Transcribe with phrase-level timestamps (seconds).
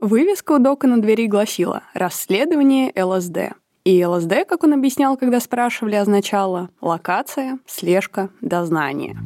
[0.00, 3.52] Вывеска у Дока на двери гласила «Расследование ЛСД».
[3.84, 9.16] И ЛСД, как он объяснял, когда спрашивали, означало локация, слежка, дознание.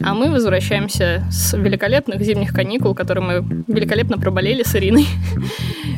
[0.00, 5.06] А мы возвращаемся с великолепных зимних каникул, которые мы великолепно проболели с Ириной.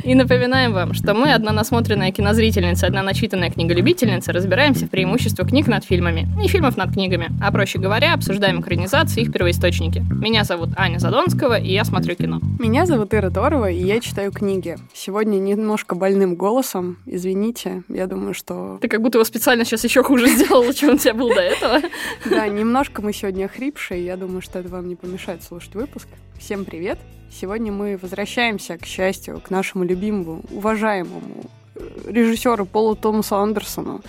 [0.04, 5.66] И напоминаем вам, что мы, одна насмотренная кинозрительница, одна начитанная книголюбительница, разбираемся в преимуществах книг
[5.66, 7.30] над фильмами и фильмов над книгами.
[7.42, 10.04] А проще говоря, обсуждаем экранизации и их первоисточники.
[10.10, 12.40] Меня зовут Аня Задонского, и я смотрю кино.
[12.58, 14.76] Меня зовут Ира Торова, и я читаю книги.
[14.92, 18.78] Сегодня немножко больным голосом, извините, я думаю, что...
[18.80, 21.40] Ты как будто его специально сейчас еще хуже сделала, чем он у тебя был до
[21.40, 21.80] этого.
[22.24, 24.04] Да, немножко мы сегодня охрипшие.
[24.04, 26.08] Я думаю, что это вам не помешает слушать выпуск.
[26.38, 26.98] Всем привет!
[27.30, 31.44] Сегодня мы возвращаемся, к счастью, к нашему любимому, уважаемому
[31.74, 34.02] э, режиссеру Полу Томасу Андерсону,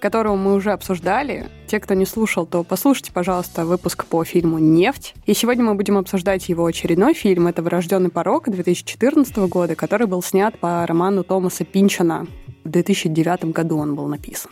[0.00, 1.48] которого мы уже обсуждали.
[1.68, 5.14] Те, кто не слушал, то послушайте, пожалуйста, выпуск по фильму «Нефть».
[5.26, 7.46] И сегодня мы будем обсуждать его очередной фильм.
[7.46, 12.26] Это «Врожденный порог» 2014 года, который был снят по роману Томаса Пинчина
[12.64, 14.50] в 2009 году он был написан.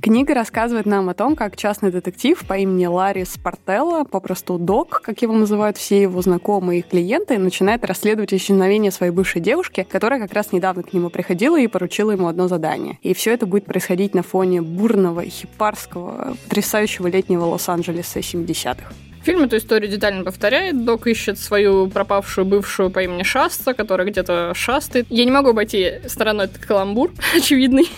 [0.00, 5.20] Книга рассказывает нам о том, как частный детектив по имени Ларри Спартелло, попросту Док, как
[5.20, 10.32] его называют все его знакомые и клиенты, начинает расследовать исчезновение своей бывшей девушки, которая как
[10.32, 12.98] раз недавно к нему приходила и поручила ему одно задание.
[13.02, 18.94] И все это будет происходить на фоне бурного, хипарского, потрясающего летнего Лос-Анджелеса 70-х.
[19.22, 20.84] Фильм эту историю детально повторяет.
[20.84, 25.06] Док ищет свою пропавшую бывшую по имени Шаста, которая где-то шастает.
[25.10, 27.88] Я не могу обойти стороной этот каламбур, очевидный.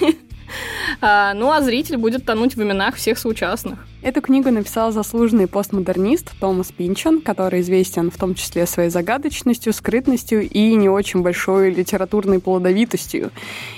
[1.00, 3.78] А, ну а зритель будет тонуть в именах всех соучастных.
[4.02, 10.48] Эту книгу написал заслуженный постмодернист Томас Пинчон, который известен в том числе своей загадочностью, скрытностью
[10.48, 13.30] и не очень большой литературной плодовитостью.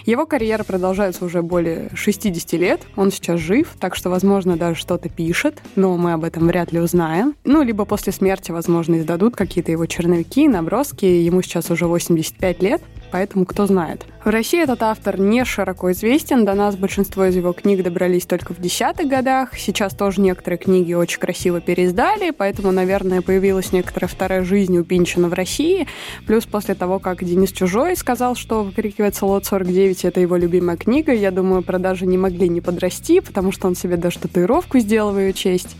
[0.06, 5.10] Его карьера продолжается уже более 60 лет, он сейчас жив, так что, возможно, даже что-то
[5.10, 7.34] пишет, но мы об этом вряд ли узнаем.
[7.44, 12.82] Ну, либо после смерти, возможно, издадут какие-то его черновики, наброски, ему сейчас уже 85 лет,
[13.14, 14.04] поэтому кто знает.
[14.24, 18.52] В России этот автор не широко известен, до нас большинство из его книг добрались только
[18.52, 24.42] в десятых годах, сейчас тоже некоторые книги очень красиво переиздали, поэтому, наверное, появилась некоторая вторая
[24.42, 25.86] жизнь у Пинчина в России.
[26.26, 31.14] Плюс после того, как Денис Чужой сказал, что выкрикивается «Лот 49»— это его любимая книга,
[31.14, 35.20] я думаю, продажи не могли не подрасти, потому что он себе даже татуировку сделал в
[35.20, 35.76] ее честь.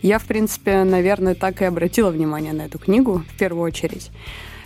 [0.00, 4.10] Я, в принципе, наверное, так и обратила внимание на эту книгу в первую очередь.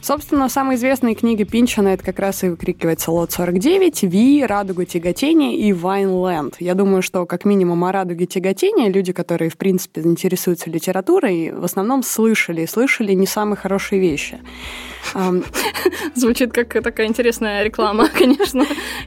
[0.03, 5.57] Собственно, самые известные книги Пинчина это как раз и выкрикивается Лот 49, Ви, Радуга тяготения
[5.57, 6.57] и Вайнленд.
[6.59, 11.63] Я думаю, что как минимум о Радуге тяготения люди, которые, в принципе, интересуются литературой, в
[11.63, 14.41] основном слышали, слышали не самые хорошие вещи.
[16.15, 18.65] Звучит как такая интересная реклама, конечно.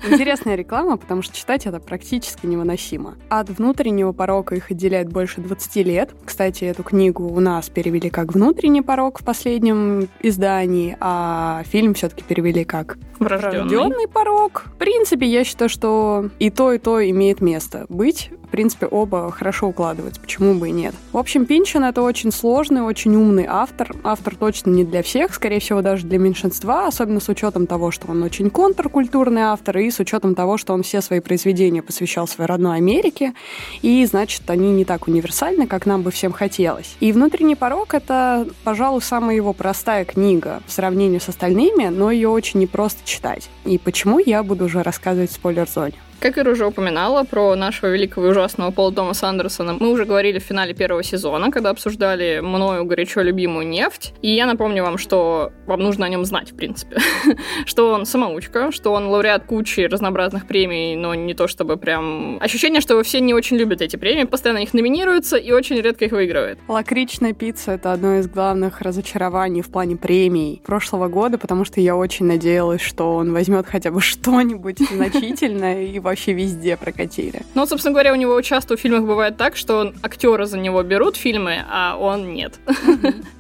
[0.07, 3.15] Интересная реклама, потому что читать это практически невыносимо.
[3.29, 6.11] От внутреннего порока их отделяет больше 20 лет.
[6.25, 12.23] Кстати, эту книгу у нас перевели как «Внутренний порог» в последнем издании, а фильм все-таки
[12.23, 14.65] перевели как «Врожденный порог».
[14.75, 18.29] В принципе, я считаю, что и то, и то имеет место быть.
[18.55, 20.95] Принципе, оба хорошо укладываются, почему бы и нет.
[21.11, 23.93] В общем, Пинчен— это очень сложный, очень умный автор.
[24.01, 28.07] Автор точно не для всех, скорее всего, даже для меньшинства, особенно с учетом того, что
[28.07, 32.47] он очень контркультурный автор, и с учетом того, что он все свои произведения посвящал своей
[32.47, 33.33] родной Америке,
[33.81, 36.95] и, значит, они не так универсальны, как нам бы всем хотелось.
[37.01, 42.29] И «Внутренний порог»— это, пожалуй, самая его простая книга в сравнении с остальными, но ее
[42.29, 43.49] очень непросто читать.
[43.65, 45.95] И почему, я буду уже рассказывать в спойлер-зоне.
[46.19, 50.39] Как Ира уже упоминала про нашего великого и ужасного Пола Томаса Андерсона, мы уже говорили
[50.39, 54.13] в финале первого сезона, когда обсуждали мною горячо любимую нефть.
[54.21, 56.97] И я напомню вам, что вам нужно о нем знать, в принципе.
[57.65, 62.37] что он самоучка, что он лауреат кучи разнообразных премий, но не то чтобы прям...
[62.41, 66.11] Ощущение, что все не очень любят эти премии, постоянно их номинируются и очень редко их
[66.11, 66.59] выигрывает.
[66.67, 71.95] Лакричная пицца— это одно из главных разочарований в плане премий прошлого года, потому что я
[71.95, 77.41] очень надеялась, что он возьмет хотя бы что-нибудь значительное и вообще везде прокатили.
[77.53, 81.17] Ну, собственно говоря, у него часто в фильмах бывает так, что актеры за него берут
[81.17, 82.59] фильмы, а он нет.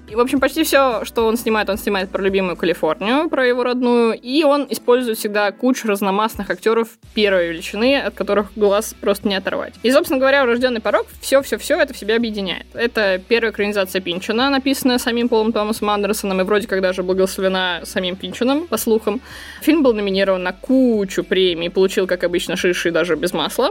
[0.09, 3.63] И, в общем, почти все, что он снимает, он снимает про любимую Калифорнию, про его
[3.63, 9.35] родную, и он использует всегда кучу разномастных актеров первой величины, от которых глаз просто не
[9.35, 9.73] оторвать.
[9.83, 12.65] И, собственно говоря, «Рожденный порог» все-все-все это в себя объединяет.
[12.73, 18.15] Это первая экранизация Пинчина, написанная самим Полом Томасом Андерсоном, и вроде как даже благословена самим
[18.15, 19.21] Пинчином, по слухам.
[19.61, 23.69] Фильм был номинирован на кучу премий, получил, как обычно, шиши даже без масла.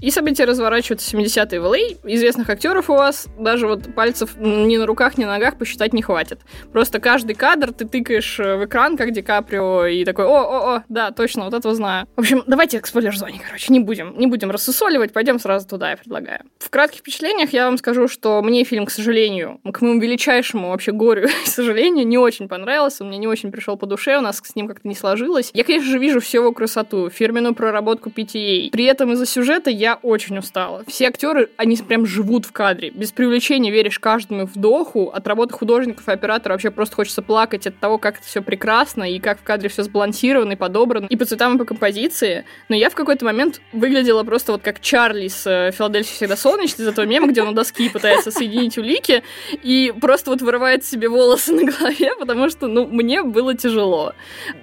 [0.00, 1.78] И события разворачиваются в 70-е в Л.А.
[2.04, 6.02] Известных актеров у вас даже вот пальцев ни на руках, ни на ногах читать не
[6.02, 6.40] хватит.
[6.72, 11.10] Просто каждый кадр ты тыкаешь э, в экран, как Ди Каприо, и такой, о-о-о, да,
[11.10, 12.06] точно, вот этого знаю.
[12.16, 15.96] В общем, давайте к спойлер-зоне, короче, не будем, не будем рассусоливать, пойдем сразу туда, я
[15.96, 16.40] предлагаю.
[16.58, 20.92] В кратких впечатлениях я вам скажу, что мне фильм, к сожалению, к моему величайшему вообще
[20.92, 24.54] горю и сожалению, не очень понравился, мне не очень пришел по душе, у нас с
[24.54, 25.50] ним как-то не сложилось.
[25.54, 28.70] Я, конечно же, вижу всю его красоту, фирменную проработку PTA.
[28.70, 30.84] При этом из-за сюжета я очень устала.
[30.86, 32.90] Все актеры, они прям живут в кадре.
[32.90, 35.08] Без привлечения веришь каждому вдоху.
[35.08, 39.08] От работы художников и оператора вообще просто хочется плакать от того, как это все прекрасно
[39.08, 41.06] и как в кадре все сбалансировано и подобрано.
[41.06, 42.44] И по цветам, и по композиции.
[42.68, 46.82] Но я в какой-то момент выглядела просто вот как Чарли с э, «Филадельфии всегда солнечно»,
[46.82, 49.22] из этого мема, где он у доски пытается соединить улики
[49.62, 54.14] и просто вот вырывает себе волосы на голове, потому что, ну, мне было тяжело.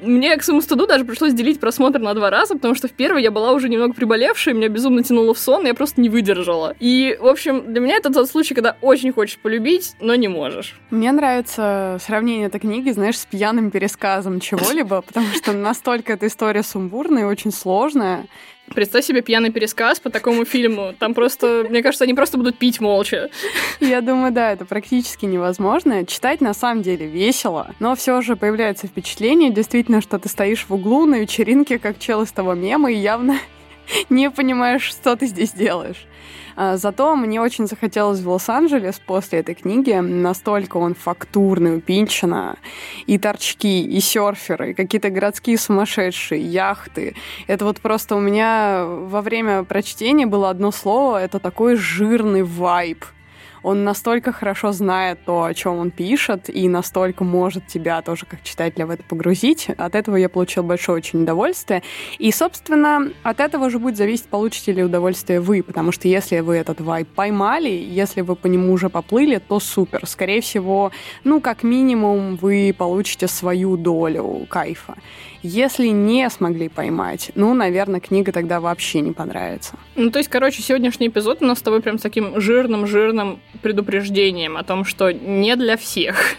[0.02, 3.24] Мне, к своему стыду, даже пришлось делить просмотр на два раза, потому что в первый
[3.24, 6.75] я была уже немного приболевшая, меня безумно тянуло в сон, я просто не выдержала.
[6.81, 10.75] И, в общем, для меня это тот случай, когда очень хочешь полюбить, но не можешь.
[10.92, 16.64] Мне нравится сравнение этой книги, знаешь, с пьяным пересказом чего-либо, потому что настолько эта история
[16.64, 18.26] сумбурная и очень сложная.
[18.74, 20.94] Представь себе пьяный пересказ по такому фильму.
[20.98, 23.30] Там просто, мне кажется, они просто будут пить молча.
[23.80, 26.06] Я думаю, да, это практически невозможно.
[26.06, 30.74] Читать на самом деле весело, но все же появляется впечатление, действительно, что ты стоишь в
[30.74, 33.38] углу на вечеринке, как чел из того мема, и явно
[34.10, 36.08] не понимаешь, что ты здесь делаешь.
[36.56, 39.94] А, зато мне очень захотелось в Лос-Анджелес после этой книги.
[39.94, 42.58] Настолько он фактурный у Пинчина.
[43.06, 47.16] И торчки, и серферы, и какие-то городские сумасшедшие, яхты.
[47.48, 51.24] Это вот просто у меня во время прочтения было одно слово.
[51.24, 53.06] Это такой жирный вайб
[53.64, 58.44] он настолько хорошо знает то, о чем он пишет, и настолько может тебя тоже как
[58.44, 59.68] читателя в это погрузить.
[59.78, 61.84] От этого я получил большое очень удовольствие.
[62.18, 66.56] И, собственно, от этого же будет зависеть, получите ли удовольствие вы, потому что если вы
[66.56, 70.06] этот вайп поймали, если вы по нему уже поплыли, то супер.
[70.06, 70.92] Скорее всего,
[71.24, 74.96] ну, как минимум, вы получите свою долю кайфа.
[75.42, 79.76] Если не смогли поймать, ну, наверное, книга тогда вообще не понравится.
[79.96, 84.57] Ну, то есть, короче, сегодняшний эпизод у нас с тобой прям с таким жирным-жирным предупреждением
[84.57, 86.36] о том, что не для всех.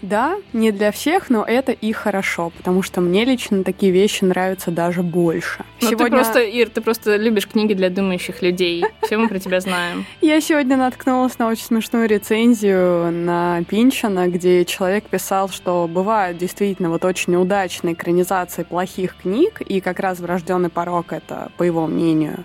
[0.00, 4.70] Да, не для всех, но это и хорошо, потому что мне лично такие вещи нравятся
[4.70, 5.64] даже больше.
[5.80, 6.06] Ну, сегодня...
[6.06, 8.84] ты просто, Ир, ты просто любишь книги для думающих людей.
[9.02, 10.06] Все мы про тебя знаем.
[10.20, 16.90] Я сегодня наткнулась на очень смешную рецензию на Пинчана, где человек писал, что бывают действительно
[16.90, 22.44] вот очень неудачные экранизации плохих книг, и как раз «Врожденный порог»— это, по его мнению,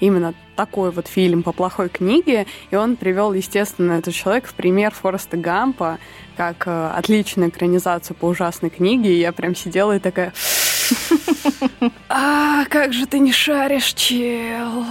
[0.00, 4.92] именно такой вот фильм по плохой книге, и он привел, естественно, этот человек в пример
[4.92, 5.98] Фореста Гампа,
[6.36, 10.32] как э, отличную экранизацию по ужасной книге, и я прям сидела и такая...
[12.08, 14.84] А, как же ты не шаришь, чел.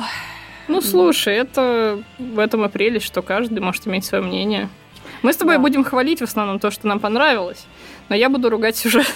[0.67, 4.69] Ну, слушай, это в этом и прелесть, что каждый может иметь свое мнение.
[5.21, 5.61] Мы с тобой да.
[5.61, 7.65] будем хвалить в основном то, что нам понравилось,
[8.09, 9.11] но я буду ругать сюжет.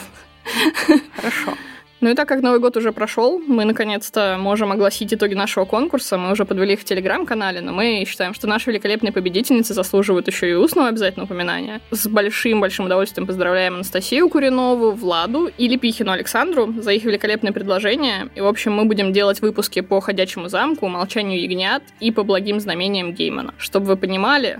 [1.15, 1.57] Хорошо.
[1.99, 6.17] Ну и так как Новый год уже прошел, мы наконец-то можем огласить итоги нашего конкурса.
[6.17, 10.51] Мы уже подвели их в телеграм-канале, но мы считаем, что наши великолепные победительницы заслуживают еще
[10.51, 11.81] и устного обязательного упоминания.
[11.89, 18.29] С большим-большим удовольствием поздравляем Анастасию Куринову, Владу и Лепихину Александру за их великолепные предложения.
[18.35, 22.59] И, в общем, мы будем делать выпуски по «Ходячему замку», «Молчанию ягнят» и по «Благим
[22.59, 23.55] знамениям Геймана».
[23.57, 24.59] Чтобы вы понимали,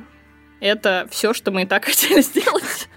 [0.60, 2.90] это все, что мы и так хотели сделать.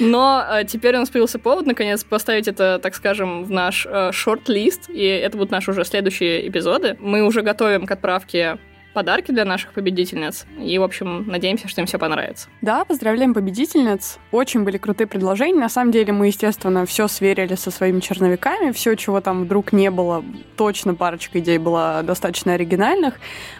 [0.00, 4.12] Но э, теперь у нас появился повод, наконец, поставить это, так скажем, в наш э,
[4.12, 6.96] шорт-лист, и это будут наши уже следующие эпизоды.
[7.00, 8.58] Мы уже готовим к отправке
[8.98, 10.44] подарки для наших победительниц.
[10.60, 12.48] И, в общем, надеемся, что им все понравится.
[12.62, 14.18] Да, поздравляем победительниц.
[14.32, 15.60] Очень были крутые предложения.
[15.60, 18.72] На самом деле мы, естественно, все сверили со своими черновиками.
[18.72, 20.24] Все, чего там вдруг не было,
[20.56, 23.14] точно парочка идей была достаточно оригинальных.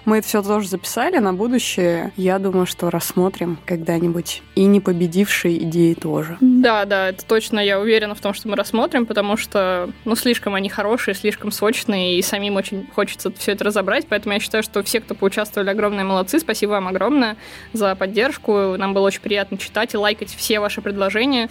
[0.05, 2.11] Мы это все тоже записали на будущее.
[2.17, 4.43] Я думаю, что рассмотрим когда-нибудь.
[4.57, 6.37] И не победившие идеи тоже.
[6.41, 10.57] Да, да, это точно я уверена в том, что мы рассмотрим, потому что, ну, слишком
[10.57, 14.09] они хорошие, слишком сочные, и самим очень хочется все это разобрать.
[14.09, 16.39] Поэтому я считаю, что все, кто поучаствовали, огромные молодцы.
[16.41, 17.37] Спасибо вам огромное
[17.75, 18.77] за поддержку.
[18.77, 21.51] Нам было очень приятно читать и лайкать все ваши предложения.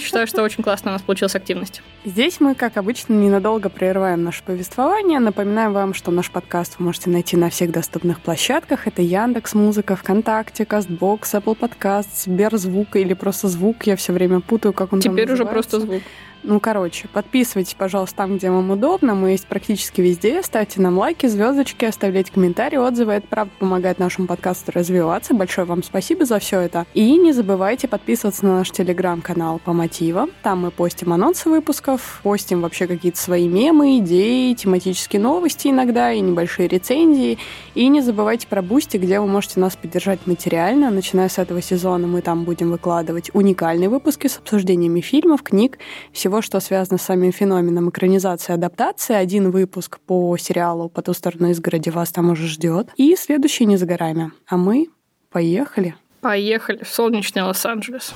[0.00, 1.82] Считаю, что очень классно у нас получилась активность.
[2.04, 5.18] Здесь мы, как обычно, ненадолго прерываем наше повествование.
[5.18, 8.86] Напоминаем вам, что наш подкаст вы можете найти на всех доступных площадках.
[8.86, 13.82] Это Яндекс Музыка, ВКонтакте, Кастбокс, Apple Podcasts, Сберзвук или просто звук.
[13.86, 16.02] Я все время путаю, как он Теперь уже просто звук.
[16.42, 19.14] Ну, короче, подписывайтесь, пожалуйста, там, где вам удобно.
[19.14, 20.42] Мы есть практически везде.
[20.42, 23.12] Ставьте нам лайки, звездочки, оставляйте комментарии, отзывы.
[23.12, 25.34] Это, правда, помогает нашему подкасту развиваться.
[25.34, 26.86] Большое вам спасибо за все это.
[26.94, 30.30] И не забывайте подписываться на наш телеграм-канал по мотивам.
[30.42, 36.20] Там мы постим анонсы выпусков, постим вообще какие-то свои мемы, идеи, тематические новости иногда и
[36.20, 37.38] небольшие рецензии.
[37.74, 40.90] И не забывайте про Boosty, где вы можете нас поддержать материально.
[40.90, 45.78] Начиная с этого сезона мы там будем выкладывать уникальные выпуски с обсуждениями фильмов, книг,
[46.12, 49.16] всего всего, что связано с самим феноменом экранизации и адаптации.
[49.16, 52.90] Один выпуск по сериалу «По ту сторону изгороди» вас там уже ждет.
[52.94, 54.30] И следующий не за горами.
[54.46, 54.90] А мы
[55.32, 55.96] поехали.
[56.20, 58.14] Поехали в солнечный Лос-Анджелес.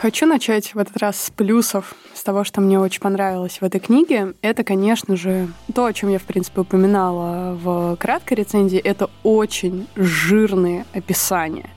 [0.00, 3.78] Хочу начать в этот раз с плюсов, с того, что мне очень понравилось в этой
[3.78, 4.32] книге.
[4.40, 9.86] Это, конечно же, то, о чем я, в принципе, упоминала в краткой рецензии, это очень
[9.94, 11.68] жирные описания.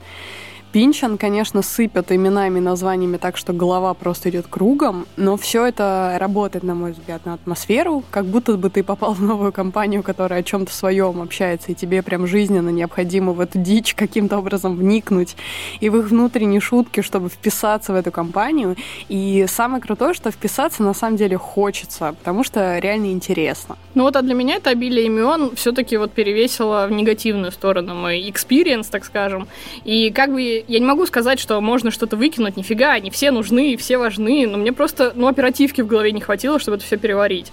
[0.72, 6.64] Пинчан, конечно, сыпят именами, названиями так, что голова просто идет кругом, но все это работает,
[6.64, 10.42] на мой взгляд, на атмосферу, как будто бы ты попал в новую компанию, которая о
[10.42, 15.36] чем-то своем общается, и тебе прям жизненно необходимо в эту дичь каким-то образом вникнуть
[15.80, 18.76] и в их внутренние шутки, чтобы вписаться в эту компанию.
[19.10, 23.76] И самое крутое, что вписаться на самом деле хочется, потому что реально интересно.
[23.94, 28.26] Ну вот, а для меня это обилие имен все-таки вот перевесило в негативную сторону мой
[28.26, 29.48] experience, так скажем.
[29.84, 33.76] И как бы я не могу сказать, что можно что-то выкинуть, нифига, они все нужны,
[33.76, 37.52] все важны, но мне просто, ну, оперативки в голове не хватило, чтобы это все переварить.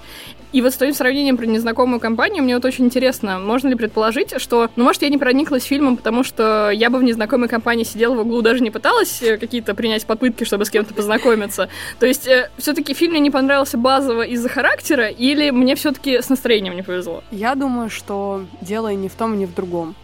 [0.52, 4.42] И вот с твоим сравнением про незнакомую компанию, мне вот очень интересно, можно ли предположить,
[4.42, 8.16] что, ну, может, я не прониклась фильмом, потому что я бы в незнакомой компании сидела
[8.16, 11.70] в углу, даже не пыталась э, какие-то принять попытки, чтобы с кем-то познакомиться.
[12.00, 16.30] То есть, э, все-таки фильм мне не понравился базово из-за характера, или мне все-таки с
[16.30, 17.24] настроением не повезло?
[17.30, 19.96] Я думаю, что дело не в том, не в другом.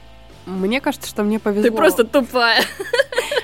[0.45, 1.69] Мне кажется, что мне повезло.
[1.69, 2.63] Ты просто тупая.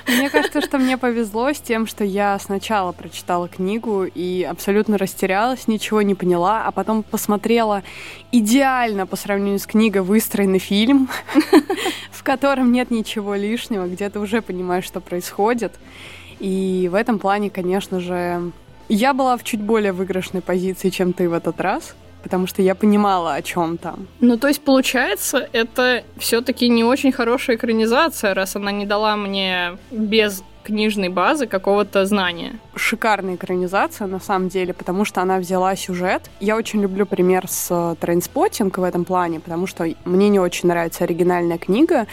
[0.08, 5.68] Мне кажется, что мне повезло с тем, что я сначала прочитала книгу и абсолютно растерялась,
[5.68, 7.84] ничего не поняла, а потом посмотрела
[8.32, 11.10] идеально по сравнению с книгой выстроенный фильм,
[12.12, 15.74] в котором нет ничего лишнего, где ты уже понимаешь, что происходит.
[16.40, 18.52] И в этом плане, конечно же,
[18.90, 22.76] я была в чуть более выигрышной позиции, чем ты в этот раз потому что я
[22.76, 24.08] понимала, о чем там.
[24.20, 29.78] Ну, то есть, получается, это все-таки не очень хорошая экранизация, раз она не дала мне
[29.92, 32.60] без книжной базы какого-то знания.
[32.76, 36.30] Шикарная экранизация, на самом деле, потому что она взяла сюжет.
[36.40, 41.04] Я очень люблю пример с Trainspotting в этом плане, потому что мне не очень нравится
[41.04, 42.08] оригинальная книга,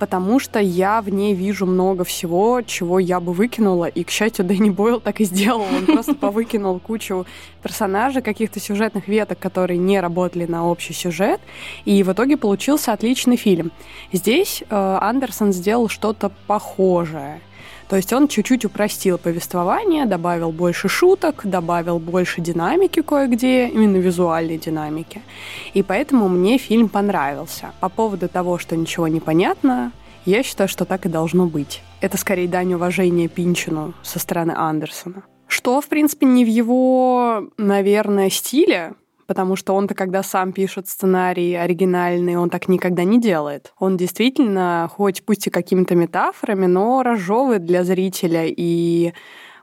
[0.00, 4.46] потому что я в ней вижу много всего, чего я бы выкинула, и, к счастью,
[4.46, 5.60] Дэнни Бойл так и сделал.
[5.76, 7.26] Он просто повыкинул кучу
[7.62, 11.40] персонажей, каких-то сюжетных веток, которые не работали на общий сюжет,
[11.84, 13.72] и в итоге получился отличный фильм.
[14.10, 17.42] Здесь э, Андерсон сделал что-то похожее.
[17.90, 24.58] То есть он чуть-чуть упростил повествование, добавил больше шуток, добавил больше динамики кое-где, именно визуальной
[24.58, 25.20] динамики.
[25.74, 27.72] И поэтому мне фильм понравился.
[27.80, 29.90] По поводу того, что ничего не понятно,
[30.24, 31.82] я считаю, что так и должно быть.
[32.00, 35.24] Это скорее дань уважения Пинчину со стороны Андерсона.
[35.48, 38.92] Что, в принципе, не в его, наверное, стиле,
[39.30, 43.72] потому что он-то, когда сам пишет сценарий оригинальный, он так никогда не делает.
[43.78, 49.12] Он действительно, хоть пусть и какими-то метафорами, но разжевывает для зрителя и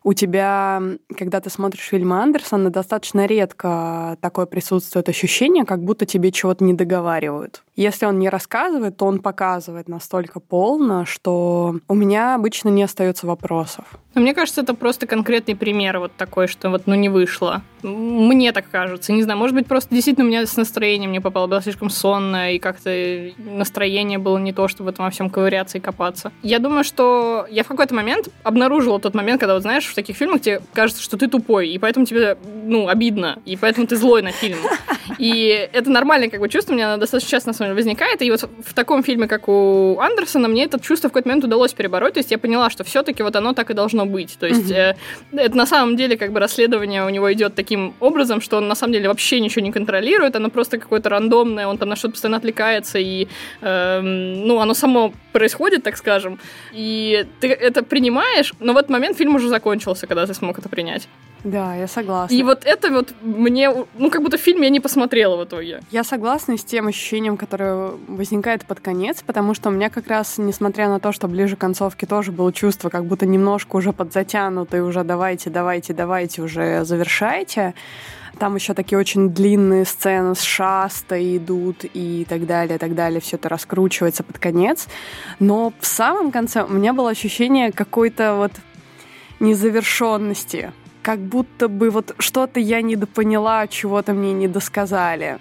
[0.05, 0.81] у тебя,
[1.17, 6.73] когда ты смотришь фильмы Андерсона, достаточно редко такое присутствует ощущение, как будто тебе чего-то не
[6.73, 7.61] договаривают.
[7.77, 13.27] Если он не рассказывает, то он показывает настолько полно, что у меня обычно не остается
[13.27, 13.85] вопросов.
[14.15, 17.61] Мне кажется, это просто конкретный пример вот такой, что вот ну не вышло.
[17.83, 19.13] Мне так кажется.
[19.13, 22.53] Не знаю, может быть, просто действительно у меня с настроением не попало, было слишком сонно,
[22.53, 22.89] и как-то
[23.37, 26.31] настроение было не то, чтобы в во всем ковыряться и копаться.
[26.41, 30.17] Я думаю, что я в какой-то момент обнаружила тот момент, когда, вот знаешь, в таких
[30.17, 34.23] фильмах тебе кажется, что ты тупой, и поэтому тебе, ну, обидно, и поэтому ты злой
[34.23, 34.57] на фильм.
[35.19, 38.49] И это нормальное как бы чувство, меня достаточно часто на самом деле возникает, и вот
[38.65, 42.19] в таком фильме, как у Андерсона, мне это чувство в какой-то момент удалось перебороть, то
[42.19, 44.37] есть я поняла, что все-таки вот оно так и должно быть.
[44.39, 44.95] То есть э,
[45.31, 48.75] это на самом деле как бы расследование у него идет таким образом, что он на
[48.75, 52.37] самом деле вообще ничего не контролирует, оно просто какое-то рандомное, он там на что-то постоянно
[52.37, 53.27] отвлекается, и
[53.61, 56.39] э, ну, оно само происходит, так скажем,
[56.73, 60.69] и ты это принимаешь, но в этот момент фильм уже закончился, когда ты смог это
[60.69, 61.07] принять.
[61.47, 62.35] Да, я согласна.
[62.35, 65.79] И вот это вот мне, ну, как будто фильм я не посмотрела в итоге.
[65.91, 70.37] Я согласна с тем ощущением, которое возникает под конец, потому что у меня как раз,
[70.37, 74.75] несмотря на то, что ближе к концовке тоже было чувство, как будто немножко уже подзатянуто,
[74.75, 77.73] и уже давайте, давайте, давайте, уже завершайте,
[78.37, 83.21] там еще такие очень длинные сцены с шаста идут и так далее, так далее.
[83.21, 84.87] Все это раскручивается под конец.
[85.39, 88.51] Но в самом конце у меня было ощущение какой-то вот
[89.39, 90.71] незавершенности
[91.07, 95.39] как будто бы вот что-то я недопоняла, чего-то мне не досказали.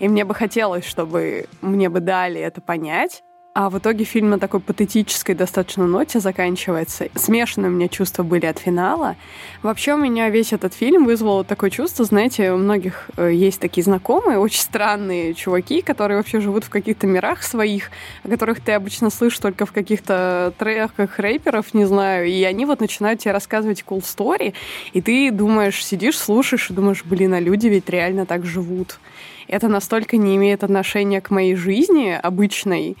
[0.00, 3.22] И мне бы хотелось, чтобы мне бы дали это понять.
[3.60, 7.08] А в итоге фильм на такой патетической достаточно ноте заканчивается.
[7.16, 9.16] Смешанные у меня чувства были от финала.
[9.64, 13.82] Вообще у меня весь этот фильм вызвал такое чувство, знаете, у многих э, есть такие
[13.82, 17.90] знакомые, очень странные чуваки, которые вообще живут в каких-то мирах своих,
[18.22, 22.78] о которых ты обычно слышишь только в каких-то треках рэперов, не знаю, и они вот
[22.78, 24.54] начинают тебе рассказывать cool story,
[24.92, 29.00] и ты думаешь, сидишь, слушаешь и думаешь, блин, а люди ведь реально так живут.
[29.48, 32.96] Это настолько не имеет отношения к моей жизни обычной,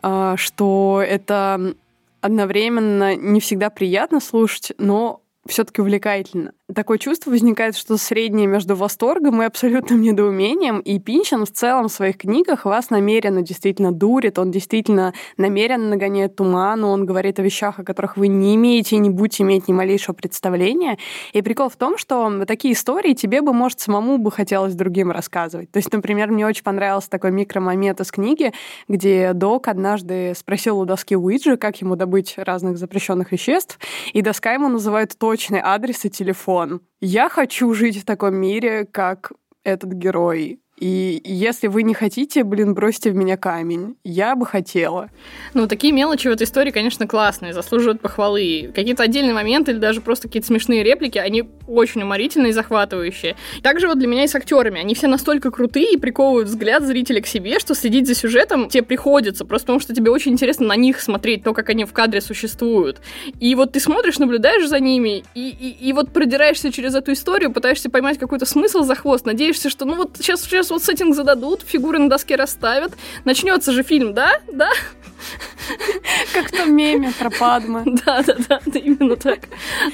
[0.00, 1.74] что это
[2.20, 9.42] одновременно не всегда приятно слушать, но все-таки увлекательно такое чувство возникает, что среднее между восторгом
[9.42, 10.80] и абсолютным недоумением.
[10.80, 16.36] И Пинчен в целом в своих книгах вас намеренно действительно дурит, он действительно намеренно нагоняет
[16.36, 19.72] туман, он говорит о вещах, о которых вы не имеете и не будете иметь ни
[19.72, 20.98] малейшего представления.
[21.32, 25.70] И прикол в том, что такие истории тебе бы, может, самому бы хотелось другим рассказывать.
[25.70, 28.52] То есть, например, мне очень понравился такой микромомент из книги,
[28.88, 33.78] где док однажды спросил у доски Уиджи, как ему добыть разных запрещенных веществ,
[34.12, 36.80] и доска ему называет точный адрес и телефон он.
[37.00, 39.32] Я хочу жить в таком мире, как
[39.64, 40.60] этот герой.
[40.78, 43.96] И если вы не хотите, блин, бросьте в меня камень.
[44.04, 45.10] Я бы хотела.
[45.52, 48.70] Ну, такие мелочи в этой истории, конечно, классные, заслуживают похвалы.
[48.74, 53.36] Какие-то отдельные моменты или даже просто какие-то смешные реплики, они очень уморительные и захватывающие.
[53.62, 54.80] Также вот для меня и с актерами.
[54.80, 58.82] Они все настолько крутые и приковывают взгляд зрителя к себе, что следить за сюжетом тебе
[58.82, 62.20] приходится, просто потому что тебе очень интересно на них смотреть, то, как они в кадре
[62.20, 63.00] существуют.
[63.38, 67.52] И вот ты смотришь, наблюдаешь за ними, и, и, и вот продираешься через эту историю,
[67.52, 71.62] пытаешься поймать какой-то смысл за хвост, надеешься, что ну вот сейчас сейчас вот сеттинг зададут,
[71.66, 72.92] фигуры на доске расставят.
[73.24, 74.40] Начнется же фильм, да?
[74.52, 74.70] Да?
[76.32, 77.84] Как в том меме про Падма.
[78.08, 79.40] Да, да, да, именно так.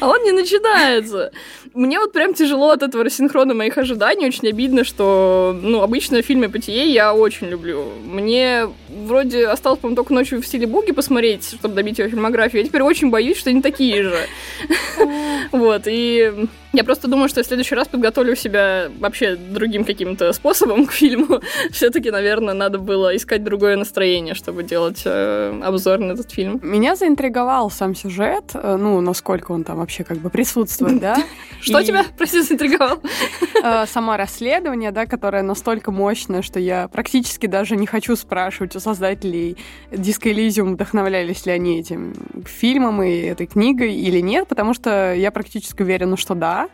[0.00, 1.32] А он не начинается.
[1.72, 4.26] Мне вот прям тяжело от этого рассинхрона моих ожиданий.
[4.26, 7.84] Очень обидно, что, ну, обычно фильмы Патие я очень люблю.
[8.04, 12.62] Мне вроде осталось, по-моему, только ночью в стиле буги посмотреть, чтобы добить его фильмографию.
[12.62, 14.18] Я теперь очень боюсь, что они такие же.
[15.52, 20.86] Вот, и я просто думаю, что в следующий раз подготовлю себя вообще другим каким-то способом
[20.86, 21.40] к фильму.
[21.70, 26.60] Все-таки, наверное, надо было искать другое настроение, чтобы делать э, обзор на этот фильм.
[26.62, 31.16] Меня заинтриговал сам сюжет, э, ну, насколько он там вообще как бы присутствует, да.
[31.60, 32.98] Что тебя, прости, заинтриговал?
[33.66, 38.80] Э, Само расследование, да, которое настолько мощное, что я практически даже не хочу спрашивать у
[38.80, 39.56] создателей
[39.90, 42.12] Disco Elysium, вдохновлялись ли они этим
[42.44, 46.68] фильмом и этой книгой или нет, потому что я практически уверена, что да,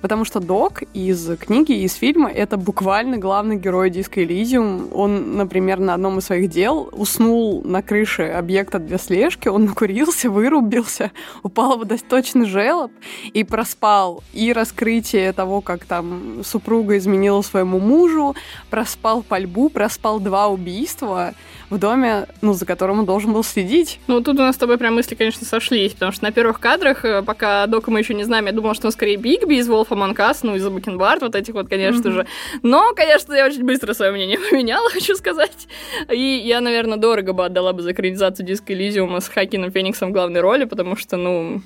[0.00, 4.88] потому что Док из книги, из фильма— это буквально главный герой Диска Элизиум.
[4.92, 10.30] Он, например, на одном из своих дел уснул на крыше объекта для слежки, он накурился,
[10.30, 12.92] вырубился, упал в водосточный желоб
[13.32, 18.34] и проспал и раскрытие того, как там супруга изменила своему мужу,
[18.70, 21.34] проспал пальбу, проспал два убийства—
[21.70, 24.00] в доме, ну, за которым он должен был следить.
[24.06, 27.04] Ну, тут у нас с тобой прям мысли, конечно, сошлись, потому что на первых кадрах,
[27.04, 30.14] э, пока Дока мы еще не знаем, я думала, что он скорее Бигби из Among
[30.16, 32.12] Us, ну, из Бакенбард, вот этих вот, конечно mm-hmm.
[32.12, 32.26] же.
[32.62, 35.66] Но, конечно, я очень быстро свое мнение поменяла, хочу сказать.
[36.10, 37.94] И я, наверное, дорого бы отдала бы за
[38.26, 41.62] экранизацию диска Элизиума с Хакином Фениксом в главной роли, потому что, ну,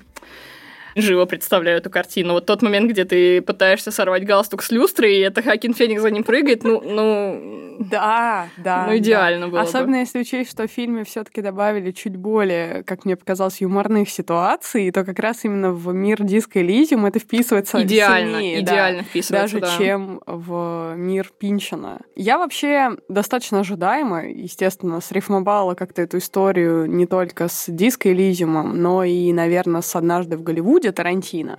[0.97, 2.35] живо представляю эту картину.
[2.35, 6.11] Вот тот момент, где ты пытаешься сорвать галстук с люстры, и это Хакин Феникс за
[6.11, 7.77] ним прыгает, ну, ну...
[7.81, 8.87] Да, да.
[8.87, 9.53] Ну, идеально да.
[9.53, 9.99] было Особенно бы.
[9.99, 14.91] если учесть, что в фильме все таки добавили чуть более, как мне показалось, юморных ситуаций,
[14.91, 19.61] то как раз именно в мир диска Элизиум это вписывается идеально, сильнее, идеально да, вписывается,
[19.61, 19.79] даже да.
[19.79, 22.01] чем в мир Пинчина.
[22.17, 29.05] Я вообще достаточно ожидаемо, естественно, срифмовала как-то эту историю не только с диско Элизиумом, но
[29.05, 31.59] и, наверное, с «Однажды в Голливуде» Тарантино.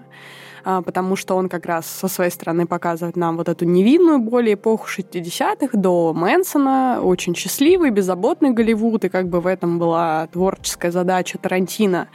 [0.64, 4.54] А, потому что он как раз со своей стороны показывает нам вот эту невинную более
[4.54, 10.92] эпоху 60-х до Мэнсона, очень счастливый, беззаботный Голливуд, и как бы в этом была творческая
[10.92, 12.08] задача Тарантино.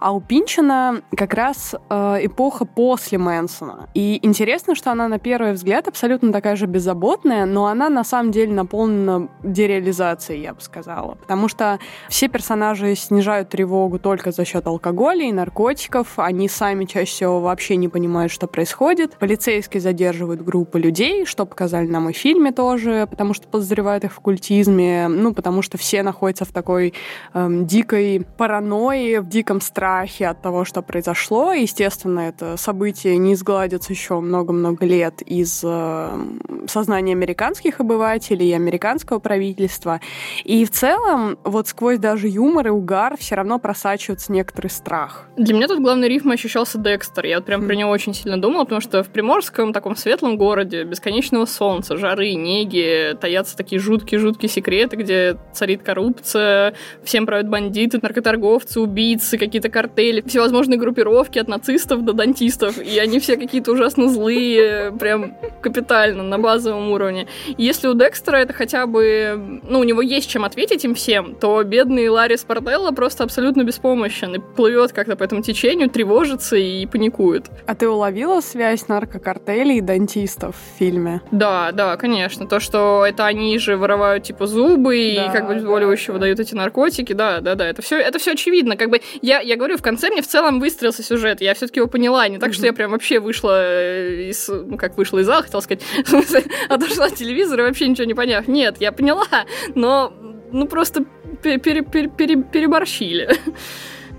[0.00, 3.88] А у Пинчина как раз э, эпоха после Мэнсона.
[3.94, 8.32] И интересно, что она на первый взгляд абсолютно такая же беззаботная, но она на самом
[8.32, 11.14] деле наполнена дереализацией, я бы сказала.
[11.16, 17.10] Потому что все персонажи снижают тревогу только за счет алкоголя и наркотиков, они сами чаще
[17.10, 19.16] всего вообще не понимают, что происходит.
[19.18, 24.12] Полицейские задерживают группы людей, что показали нам и в фильме тоже, потому что подозревают их
[24.12, 26.94] в культизме, ну, потому что все находятся в такой
[27.34, 31.52] эм, дикой паранойи, в диком страхе от того, что произошло.
[31.52, 36.26] Естественно, это событие не изгладится еще много-много лет из э,
[36.66, 40.00] сознания американских обывателей и американского правительства.
[40.44, 45.26] И в целом, вот сквозь даже юмор и угар все равно просачивается некоторый страх.
[45.36, 47.26] Для меня тут главный рифм ощущался Декстер.
[47.26, 47.66] Я вот прям mm.
[47.66, 52.34] про него очень сильно думала, потому что в Приморском, таком светлом городе, бесконечного солнца, жары,
[52.34, 60.22] неги, таятся такие жуткие-жуткие секреты, где царит коррупция, всем правят бандиты, наркоторговцы, убийцы, какие-то картели,
[60.26, 66.38] всевозможные группировки от нацистов до дантистов, и они все какие-то ужасно злые, прям капитально, на
[66.38, 67.26] базовом уровне.
[67.58, 71.62] Если у Декстера это хотя бы, ну, у него есть чем ответить им всем, то
[71.62, 77.46] бедный Ларри Спартелло просто абсолютно беспомощен и плывет как-то по этому течению, тревожится и паникует.
[77.70, 81.22] А ты уловила связь наркокартелей и дантистов в фильме?
[81.30, 82.48] Да, да, конечно.
[82.48, 86.40] То, что это они же воровают типа зубы да, и как бы обезболивающего да, дают
[86.40, 88.76] эти наркотики, да, да, да, это все, это все очевидно.
[88.76, 91.88] Как бы я, я говорю, в конце мне в целом выстроился сюжет, я все-таки его
[91.88, 95.44] поняла, не так, что я прям вообще вышла э, из, ну как вышла из зала,
[95.44, 95.84] хотел сказать,
[96.68, 98.48] отошла от телевизора вообще ничего не поняв.
[98.48, 99.28] Нет, я поняла,
[99.76, 100.12] но
[100.50, 101.04] ну просто
[101.40, 103.28] пере пере пере переборщили.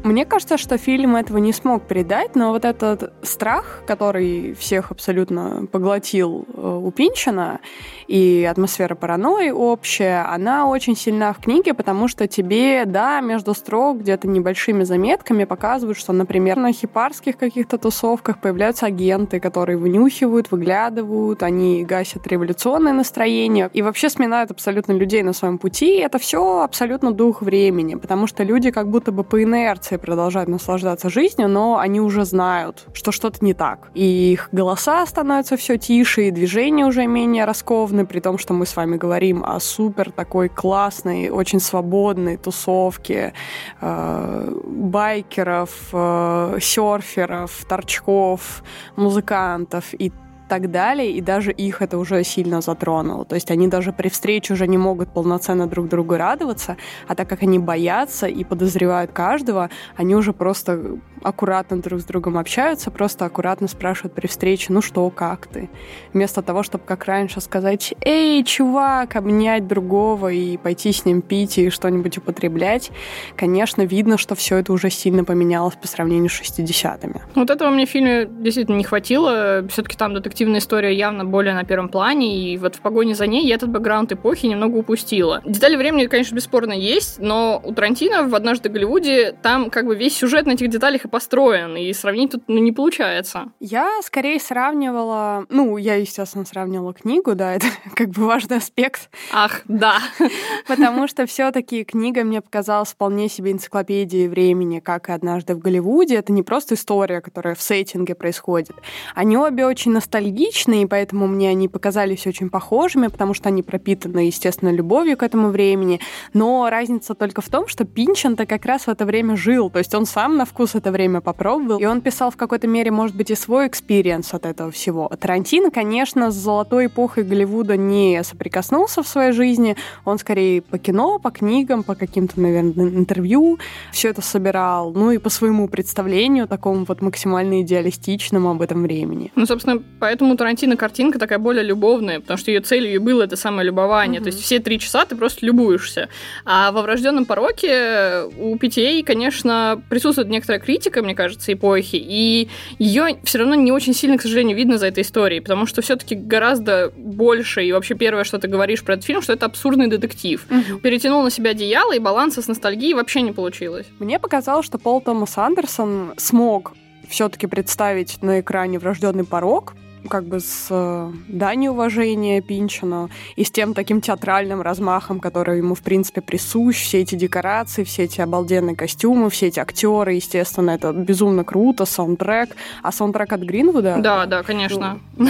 [0.04, 5.68] Мне кажется, что фильм этого не смог передать, но вот этот страх, который всех абсолютно
[5.72, 7.60] поглотил э, у Пинчина,
[8.08, 14.00] и атмосфера паранойи общая, она очень сильна в книге, потому что тебе, да, между строк
[14.00, 21.44] где-то небольшими заметками показывают, что, например, на хипарских каких-то тусовках появляются агенты, которые вынюхивают, выглядывают,
[21.44, 25.98] они гасят революционное настроение и вообще сминают абсолютно людей на своем пути.
[25.98, 30.50] И это все абсолютно дух времени, потому что люди как будто бы по инерции продолжают
[30.50, 33.90] наслаждаться жизнью, но они уже знают, что что-то не так.
[33.94, 38.66] И их голоса становятся все тише, и движения уже менее раскованы, при том, что мы
[38.66, 43.34] с вами говорим о супер такой классной, очень свободной тусовке
[43.82, 48.64] э, байкеров, э, серферов, торчков,
[48.96, 50.12] музыкантов и
[50.52, 53.24] так далее, и даже их это уже сильно затронуло.
[53.24, 56.76] То есть они даже при встрече уже не могут полноценно друг другу радоваться,
[57.08, 62.38] а так как они боятся и подозревают каждого, они уже просто аккуратно друг с другом
[62.38, 65.70] общаются, просто аккуратно спрашивают при встрече, ну что, как ты?
[66.14, 71.58] Вместо того, чтобы как раньше сказать, эй, чувак, обнять другого и пойти с ним пить
[71.60, 72.92] и что-нибудь употреблять,
[73.38, 77.22] конечно, видно, что все это уже сильно поменялось по сравнению с 60-ми.
[77.36, 79.66] Вот этого мне в фильме действительно не хватило.
[79.70, 83.28] Все-таки там детектив детективная история явно более на первом плане, и вот в погоне за
[83.28, 85.40] ней я этот бэкграунд эпохи немного упустила.
[85.46, 89.96] Детали времени, конечно, бесспорно есть, но у Тарантино в «Однажды в Голливуде» там как бы
[89.96, 93.52] весь сюжет на этих деталях и построен, и сравнить тут ну, не получается.
[93.60, 95.46] Я скорее сравнивала...
[95.50, 99.12] Ну, я, естественно, сравнивала книгу, да, это как бы важный аспект.
[99.32, 100.00] Ах, да.
[100.68, 105.60] Потому что все таки книга мне показалась вполне себе энциклопедией времени, как и «Однажды в
[105.60, 106.16] Голливуде».
[106.16, 108.76] Это не просто история, которая в сеттинге происходит.
[109.14, 113.64] Они обе очень ностальгичны ностальгичны, и поэтому мне они показались очень похожими, потому что они
[113.64, 116.00] пропитаны, естественно, любовью к этому времени.
[116.34, 119.94] Но разница только в том, что Пинчон-то как раз в это время жил, то есть
[119.94, 123.32] он сам на вкус это время попробовал, и он писал в какой-то мере, может быть,
[123.32, 125.10] и свой experience от этого всего.
[125.20, 131.20] Тарантино, конечно, с золотой эпохой Голливуда не соприкоснулся в своей жизни, он скорее по кино,
[131.20, 133.60] по книгам, по каким-то, наверное, интервью
[133.92, 139.32] все это собирал, ну и по своему представлению, такому вот максимально идеалистичному об этом времени.
[139.36, 143.38] Ну, собственно, Поэтому Тарантино картинка такая более любовная, потому что ее целью и было это
[143.38, 144.20] самое любование.
[144.20, 144.24] Mm-hmm.
[144.24, 146.10] То есть все три часа ты просто любуешься.
[146.44, 153.20] А во врожденном пороке у PTA, конечно, присутствует некоторая критика, мне кажется, эпохи, и ее
[153.24, 156.92] все равно не очень сильно, к сожалению, видно за этой историей, потому что все-таки гораздо
[156.98, 160.46] больше, и вообще первое, что ты говоришь про этот фильм, что это абсурдный детектив.
[160.50, 160.82] Mm-hmm.
[160.82, 163.86] Перетянул на себя одеяло, и баланса с ностальгией вообще не получилось.
[164.00, 166.74] Мне показалось, что Пол Томас Андерсон смог
[167.08, 169.74] все-таки представить на экране врожденный порог,
[170.10, 175.76] как бы с э, данью уважения Пинчину и с тем таким театральным размахом, который ему,
[175.76, 176.82] в принципе, присущ.
[176.82, 182.56] Все эти декорации, все эти обалденные костюмы, все эти актеры, естественно, это безумно круто, саундтрек.
[182.82, 183.98] А саундтрек от Гринвуда?
[184.00, 185.00] Да, да, конечно.
[185.18, 185.30] Ну,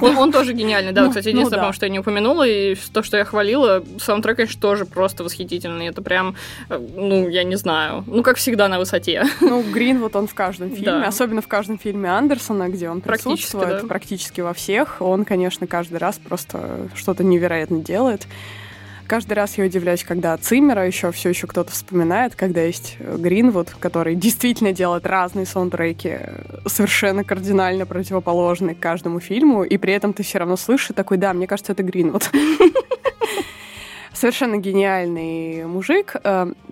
[0.00, 1.02] он, тоже гениальный, да.
[1.02, 4.60] Ну, кстати, единственное, ну, что я не упомянула, и то, что я хвалила, саундтрек, конечно,
[4.60, 5.86] тоже просто восхитительный.
[5.86, 6.34] Это прям,
[6.68, 9.24] э, ну, я не знаю, ну, как всегда, на высоте.
[9.40, 13.82] Ну, Гринвуд, он в каждом фильме, особенно в каждом фильме Андерсона, где он присутствует делает
[13.82, 13.88] да.
[13.88, 14.96] практически во всех.
[15.00, 18.26] Он, конечно, каждый раз просто что-то невероятно делает.
[19.06, 24.14] Каждый раз я удивляюсь, когда Циммера еще все еще кто-то вспоминает, когда есть Гринвуд, который
[24.16, 26.18] действительно делает разные саундтреки,
[26.66, 31.46] совершенно кардинально противоположные каждому фильму, и при этом ты все равно слышишь такой, да, мне
[31.46, 32.30] кажется, это Гринвуд.
[34.14, 36.14] совершенно гениальный мужик.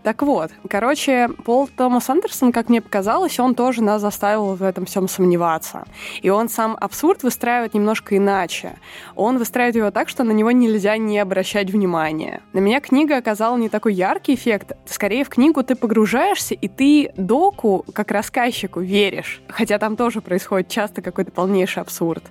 [0.02, 4.86] Так вот, короче, Пол Томас Андерсон, как мне показалось, он тоже нас заставил в этом
[4.86, 5.84] всем сомневаться.
[6.22, 8.72] И он сам абсурд выстраивает немножко иначе.
[9.14, 12.40] Он выстраивает его так, что на него нельзя не обращать внимания.
[12.54, 14.72] На меня книга оказала не такой яркий эффект.
[14.86, 19.42] Скорее, в книгу ты погружаешься, и ты доку, как рассказчику, веришь.
[19.48, 22.24] Хотя там тоже происходит часто какой-то полнейший абсурд.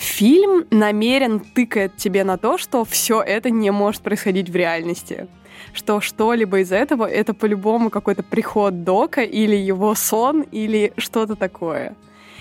[0.00, 5.28] Фильм намерен тыкает тебе на то, что все это не может происходить в реальности
[5.72, 11.94] что что-либо из этого это по-любому какой-то приход Дока или его сон или что-то такое.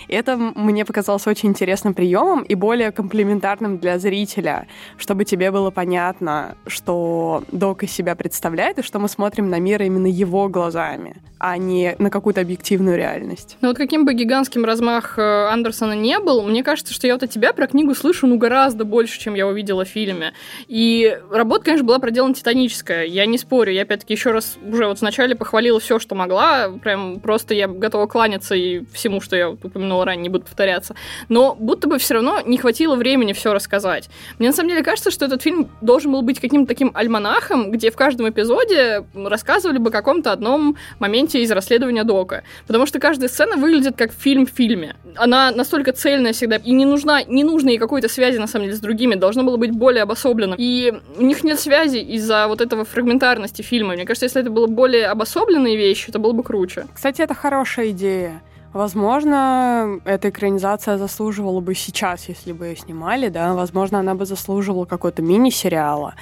[0.07, 6.55] Это мне показалось очень интересным приемом и более комплементарным для зрителя, чтобы тебе было понятно,
[6.67, 11.57] что Док из себя представляет и что мы смотрим на мир именно его глазами а
[11.57, 13.57] не на какую-то объективную реальность.
[13.61, 17.23] Ну вот каким бы гигантским размах э, Андерсона не был, мне кажется, что я вот
[17.23, 20.33] от тебя про книгу слышу ну гораздо больше, чем я увидела в фильме.
[20.67, 23.73] И работа, конечно, была проделана титаническая, я не спорю.
[23.73, 28.05] Я опять-таки еще раз уже вот вначале похвалила все, что могла, прям просто я готова
[28.05, 30.95] кланяться и всему, что я упомянула ранее, не буду повторяться.
[31.29, 34.09] Но будто бы все равно не хватило времени все рассказать.
[34.39, 37.91] Мне на самом деле кажется, что этот фильм должен был быть каким-то таким альманахом, где
[37.91, 42.43] в каждом эпизоде рассказывали бы о каком-то одном моменте из расследования Дока.
[42.67, 44.95] Потому что каждая сцена выглядит как фильм в фильме.
[45.15, 48.77] Она настолько цельная всегда, и не нужна, не нужно ей какой-то связи, на самом деле,
[48.77, 49.15] с другими.
[49.15, 50.55] Должно было быть более обособлено.
[50.57, 53.93] И у них нет связи из-за вот этого фрагментарности фильма.
[53.93, 56.87] Мне кажется, если это было более обособленные вещи, это было бы круче.
[56.93, 58.41] Кстати, это хорошая идея.
[58.73, 64.85] Возможно, эта экранизация заслуживала бы сейчас, если бы ее снимали, да, возможно, она бы заслуживала
[64.85, 66.15] какого-то мини-сериала.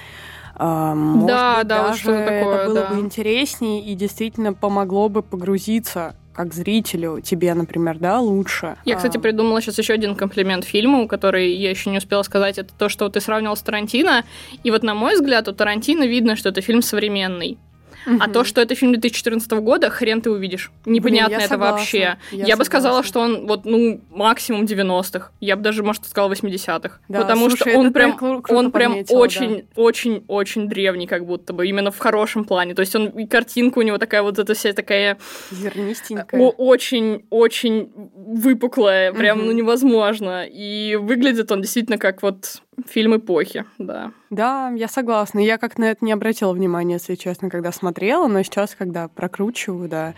[0.58, 2.88] Может да, быть, да, даже такое, это было да.
[2.90, 8.78] бы интереснее и действительно помогло бы погрузиться как зрителю, тебе, например, да, лучше.
[8.86, 12.58] Я, кстати, придумала сейчас еще один комплимент фильму, который я еще не успела сказать.
[12.58, 14.24] Это то, что ты сравнивал с Тарантино.
[14.64, 17.58] И вот, на мой взгляд, у Тарантино видно, что это фильм современный.
[18.06, 20.72] А то, что это фильм 2014 года, хрен ты увидишь.
[20.86, 21.78] Непонятно Блин, это согласна.
[21.78, 22.18] вообще.
[22.32, 25.32] Я, я бы сказала, что он вот, ну, максимум 90-х.
[25.40, 27.00] Я бы даже, может, сказала 80-х.
[27.08, 29.82] Да, потому слушай, что он прям, он прям очень, да.
[29.82, 32.74] очень, очень древний, как будто бы, именно в хорошем плане.
[32.74, 35.18] То есть он, и картинка у него такая вот эта вся такая...
[35.52, 36.40] Зернистенькая.
[36.42, 39.48] Очень, очень выпуклая, прям, угу.
[39.48, 40.46] ну, невозможно.
[40.48, 44.12] И выглядит он действительно как вот фильм эпохи, да.
[44.30, 45.40] Да, я согласна.
[45.40, 49.90] Я как на это не обратила внимания, если честно, когда смотрела, но сейчас, когда прокручиваю,
[49.90, 50.14] да,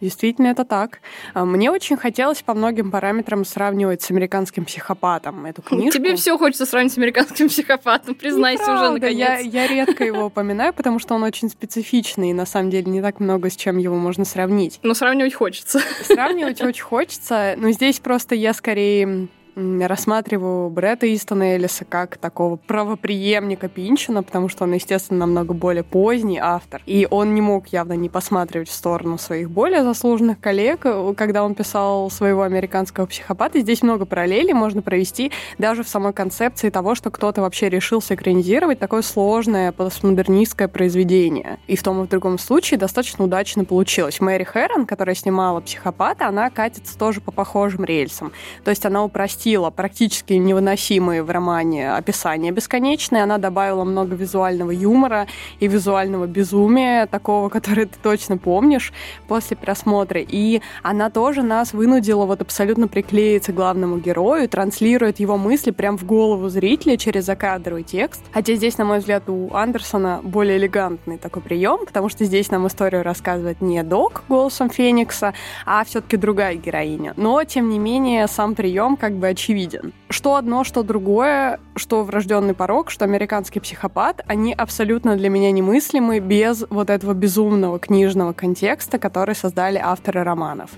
[0.00, 1.00] Действительно, это так.
[1.34, 5.98] А, мне очень хотелось по многим параметрам сравнивать с американским психопатом эту книжку.
[5.98, 8.84] Тебе все хочется сравнить с американским психопатом, признайся Неправда.
[8.84, 9.18] уже наконец.
[9.18, 13.02] Я, я редко его упоминаю, потому что он очень специфичный, и на самом деле не
[13.02, 14.78] так много с чем его можно сравнить.
[14.82, 15.80] Но сравнивать хочется.
[16.04, 23.68] Сравнивать очень хочется, но здесь просто я скорее рассматриваю Бретта Истона Элиса как такого правоприемника
[23.68, 26.80] Пинчина, потому что он, естественно, намного более поздний автор.
[26.86, 31.56] И он не мог явно не посматривать в сторону своих более заслуженных коллег, когда он
[31.56, 33.58] писал своего американского психопата.
[33.58, 38.78] Здесь много параллелей можно провести даже в самой концепции того, что кто-то вообще решился экранизировать
[38.78, 41.58] такое сложное постмодернистское произведение.
[41.66, 44.20] И в том и в другом случае достаточно удачно получилось.
[44.20, 48.32] Мэри Хэрон, которая снимала «Психопата», она катится тоже по похожим рельсам.
[48.62, 53.22] То есть она упростила упростила практически невыносимые в романе описания бесконечные.
[53.22, 55.26] Она добавила много визуального юмора
[55.58, 58.92] и визуального безумия, такого, который ты точно помнишь
[59.26, 60.20] после просмотра.
[60.20, 66.04] И она тоже нас вынудила вот абсолютно приклеиться главному герою, транслирует его мысли прям в
[66.04, 68.22] голову зрителя через закадровый текст.
[68.32, 72.66] Хотя здесь, на мой взгляд, у Андерсона более элегантный такой прием, потому что здесь нам
[72.66, 75.32] историю рассказывает не Док голосом Феникса,
[75.64, 77.14] а все-таки другая героиня.
[77.16, 79.92] Но, тем не менее, сам прием как бы очевиден.
[80.08, 86.18] Что одно, что другое, что врожденный порог, что американский психопат, они абсолютно для меня немыслимы
[86.20, 90.70] без вот этого безумного книжного контекста, который создали авторы романов.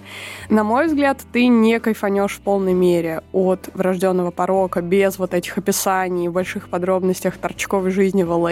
[0.48, 5.58] На мой взгляд, ты не кайфанешь в полной мере от врожденного порока без вот этих
[5.58, 8.50] описаний больших подробностях торчковой жизни в Л.А.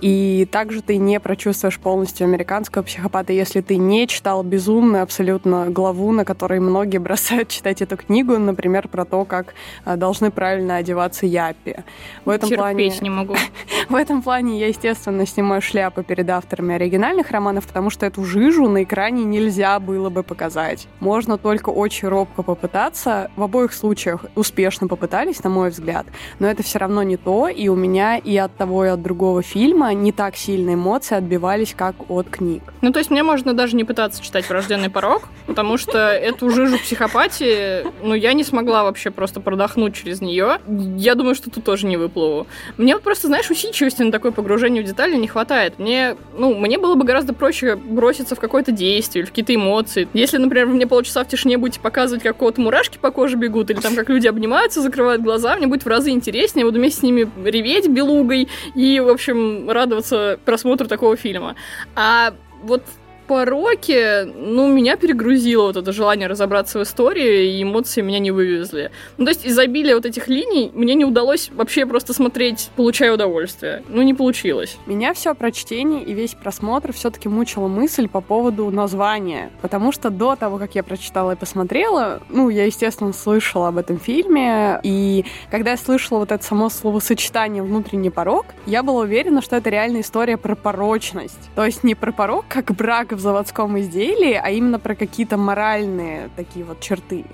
[0.00, 6.12] И также ты не прочувствуешь полностью американского психопата, если ты не читал безумную абсолютно главу,
[6.12, 9.54] на которой многие бросают читать эту книгу, например, про то, как
[9.84, 11.76] а, должны правильно одеваться япи.
[12.24, 12.98] В этом Терпеть плане...
[13.00, 13.36] не могу.
[13.88, 18.68] в этом плане я, естественно, снимаю шляпы перед авторами оригинальных романов, потому что эту жижу
[18.68, 20.88] на экране нельзя было бы показать.
[21.00, 23.30] Можно только очень робко попытаться.
[23.36, 26.06] В обоих случаях успешно попытались, на мой взгляд,
[26.38, 29.42] но это все равно не то, и у меня и от того, и от другого
[29.42, 32.62] фильма не так сильно эмоции отбивались, как от книг.
[32.80, 36.78] Ну, то есть мне можно даже не пытаться читать «Врожденный порог», потому что эту жижу
[36.78, 40.58] психопатии, ну, я не смогла вообще вообще просто продохнуть через нее,
[40.96, 42.46] я думаю, что тут тоже не выплыву.
[42.78, 45.78] Мне вот просто, знаешь, усидчивости на такое погружение в детали не хватает.
[45.78, 50.08] Мне, ну, мне было бы гораздо проще броситься в какое-то действие, в какие-то эмоции.
[50.14, 53.80] Если, например, мне полчаса в тишине будете показывать, как вот мурашки по коже бегут, или
[53.80, 56.62] там, как люди обнимаются, закрывают глаза, мне будет в разы интереснее.
[56.62, 61.54] Я буду вместе с ними реветь белугой и, в общем, радоваться просмотру такого фильма.
[61.94, 62.82] А вот
[63.30, 68.90] пороке, ну, меня перегрузило вот это желание разобраться в истории, и эмоции меня не вывезли.
[69.18, 73.84] Ну, то есть изобилие вот этих линий мне не удалось вообще просто смотреть, получая удовольствие.
[73.86, 74.78] Ну, не получилось.
[74.86, 79.52] Меня все прочтение и весь просмотр все-таки мучила мысль по поводу названия.
[79.62, 84.00] Потому что до того, как я прочитала и посмотрела, ну, я, естественно, слышала об этом
[84.00, 89.54] фильме, и когда я слышала вот это само словосочетание «внутренний порог», я была уверена, что
[89.54, 91.38] это реальная история про порочность.
[91.54, 96.30] То есть не про порог, как брак в заводском изделии, а именно про какие-то моральные
[96.36, 97.24] такие вот черты.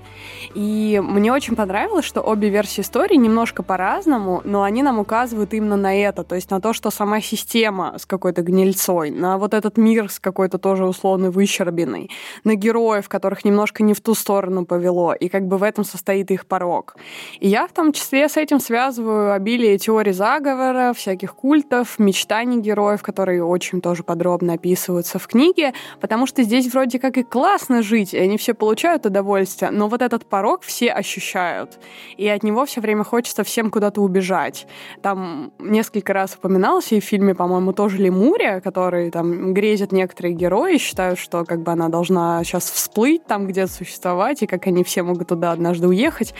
[0.53, 5.77] И мне очень понравилось, что обе версии истории немножко по-разному, но они нам указывают именно
[5.77, 9.77] на это, то есть на то, что сама система с какой-то гнильцой, на вот этот
[9.77, 12.09] мир с какой-то тоже условно выщербиной,
[12.43, 16.31] на героев, которых немножко не в ту сторону повело, и как бы в этом состоит
[16.31, 16.95] их порог.
[17.39, 23.01] И я в том числе с этим связываю обилие теорий заговора, всяких культов, мечтаний героев,
[23.01, 28.13] которые очень тоже подробно описываются в книге, потому что здесь вроде как и классно жить,
[28.13, 31.79] и они все получают удовольствие, но вот этот порог все ощущают,
[32.17, 34.67] и от него все время хочется всем куда-то убежать.
[35.01, 40.77] Там несколько раз упоминалось, и в фильме, по-моему, тоже Лемурия, который там грезят некоторые герои,
[40.77, 45.03] считают, что как бы она должна сейчас всплыть там где-то существовать, и как они все
[45.03, 46.33] могут туда однажды уехать.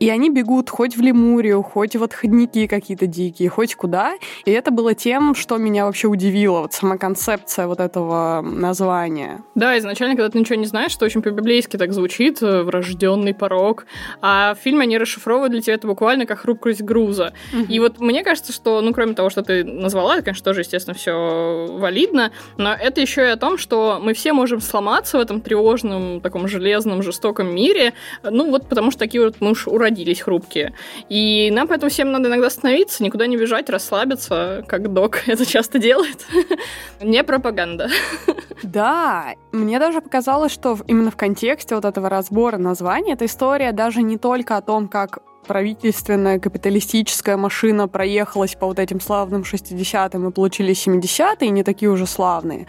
[0.00, 4.14] И они бегут хоть в Лемурию, хоть в отходники какие-то дикие, хоть куда.
[4.44, 6.60] И это было тем, что меня вообще удивило.
[6.60, 9.42] Вот сама концепция вот этого название.
[9.54, 13.86] Да, изначально, когда ты ничего не знаешь, что очень по-библейски так звучит, э, врожденный порог.
[14.20, 17.32] А в фильме они расшифровывают для тебя это буквально как хрупкость груза.
[17.52, 17.72] Угу.
[17.72, 20.94] И вот мне кажется, что, ну, кроме того, что ты назвала, это, конечно, тоже, естественно,
[20.94, 25.40] все валидно, но это еще и о том, что мы все можем сломаться в этом
[25.40, 30.74] тревожном, таком железном, жестоком мире, ну, вот потому что такие вот мы уж уродились хрупкие.
[31.08, 35.78] И нам поэтому всем надо иногда остановиться, никуда не бежать, расслабиться, как док это часто
[35.78, 36.26] делает.
[37.00, 37.88] Не пропаганда.
[38.62, 44.02] Да, мне даже показалось, что именно в контексте вот этого разбора названия эта история даже
[44.02, 50.30] не только о том, как правительственная капиталистическая машина проехалась по вот этим славным 60-м и
[50.30, 52.66] получили 70-е, не такие уже славные.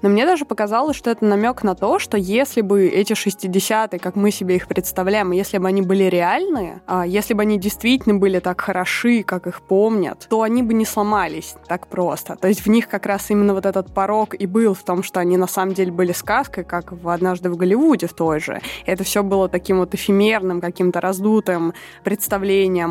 [0.00, 4.16] Но мне даже показалось, что это намек на то, что если бы эти 60-е, как
[4.16, 8.40] мы себе их представляем, если бы они были реальные, а если бы они действительно были
[8.40, 12.36] так хороши, как их помнят, то они бы не сломались так просто.
[12.36, 15.20] То есть в них как раз именно вот этот порог и был в том, что
[15.20, 18.60] они на самом деле были сказкой, как в «Однажды в Голливуде» в той же.
[18.86, 22.21] Это все было таким вот эфемерным, каким-то раздутым представлением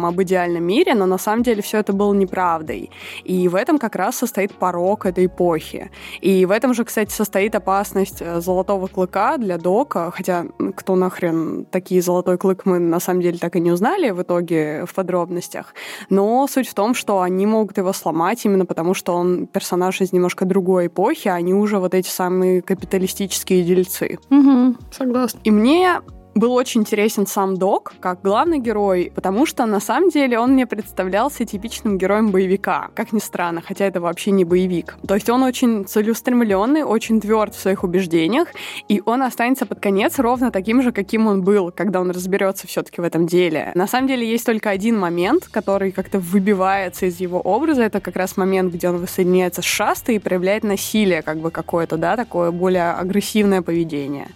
[0.05, 2.89] об идеальном мире, но на самом деле все это было неправдой.
[3.23, 5.91] И в этом как раз состоит порог этой эпохи.
[6.21, 11.65] И в этом же, кстати, состоит опасность э, золотого клыка для Дока, хотя кто нахрен
[11.65, 15.73] такие золотой клык мы на самом деле так и не узнали в итоге в подробностях.
[16.09, 20.13] Но суть в том, что они могут его сломать именно потому, что он персонаж из
[20.13, 24.19] немножко другой эпохи, а они уже вот эти самые капиталистические дельцы.
[24.29, 25.39] Угу, согласна.
[25.43, 26.01] И мне
[26.35, 30.65] был очень интересен сам Док, как главный герой, потому что на самом деле он мне
[30.65, 34.97] представлялся типичным героем боевика, как ни странно, хотя это вообще не боевик.
[35.07, 38.47] То есть он очень целеустремленный, очень тверд в своих убеждениях,
[38.87, 43.01] и он останется под конец ровно таким же, каким он был, когда он разберется все-таки
[43.01, 43.71] в этом деле.
[43.75, 48.15] На самом деле есть только один момент, который как-то выбивается из его образа, это как
[48.15, 52.51] раз момент, где он воссоединяется с Шастой и проявляет насилие как бы какое-то, да, такое
[52.51, 54.27] более агрессивное поведение.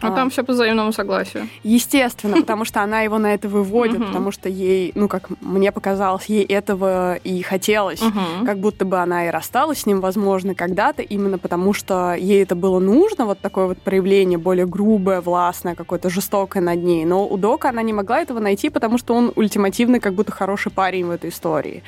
[0.00, 1.48] А, а там все по взаимному согласию.
[1.62, 6.26] Естественно, потому что она его на это выводит, потому что ей, ну, как мне показалось,
[6.26, 8.02] ей этого и хотелось.
[8.44, 12.54] Как будто бы она и рассталась с ним, возможно, когда-то, именно потому что ей это
[12.54, 17.04] было нужно, вот такое вот проявление более грубое, властное, какое-то жестокое над ней.
[17.04, 20.72] Но у Дока она не могла этого найти, потому что он ультимативный, как будто хороший
[20.72, 21.82] парень в этой истории.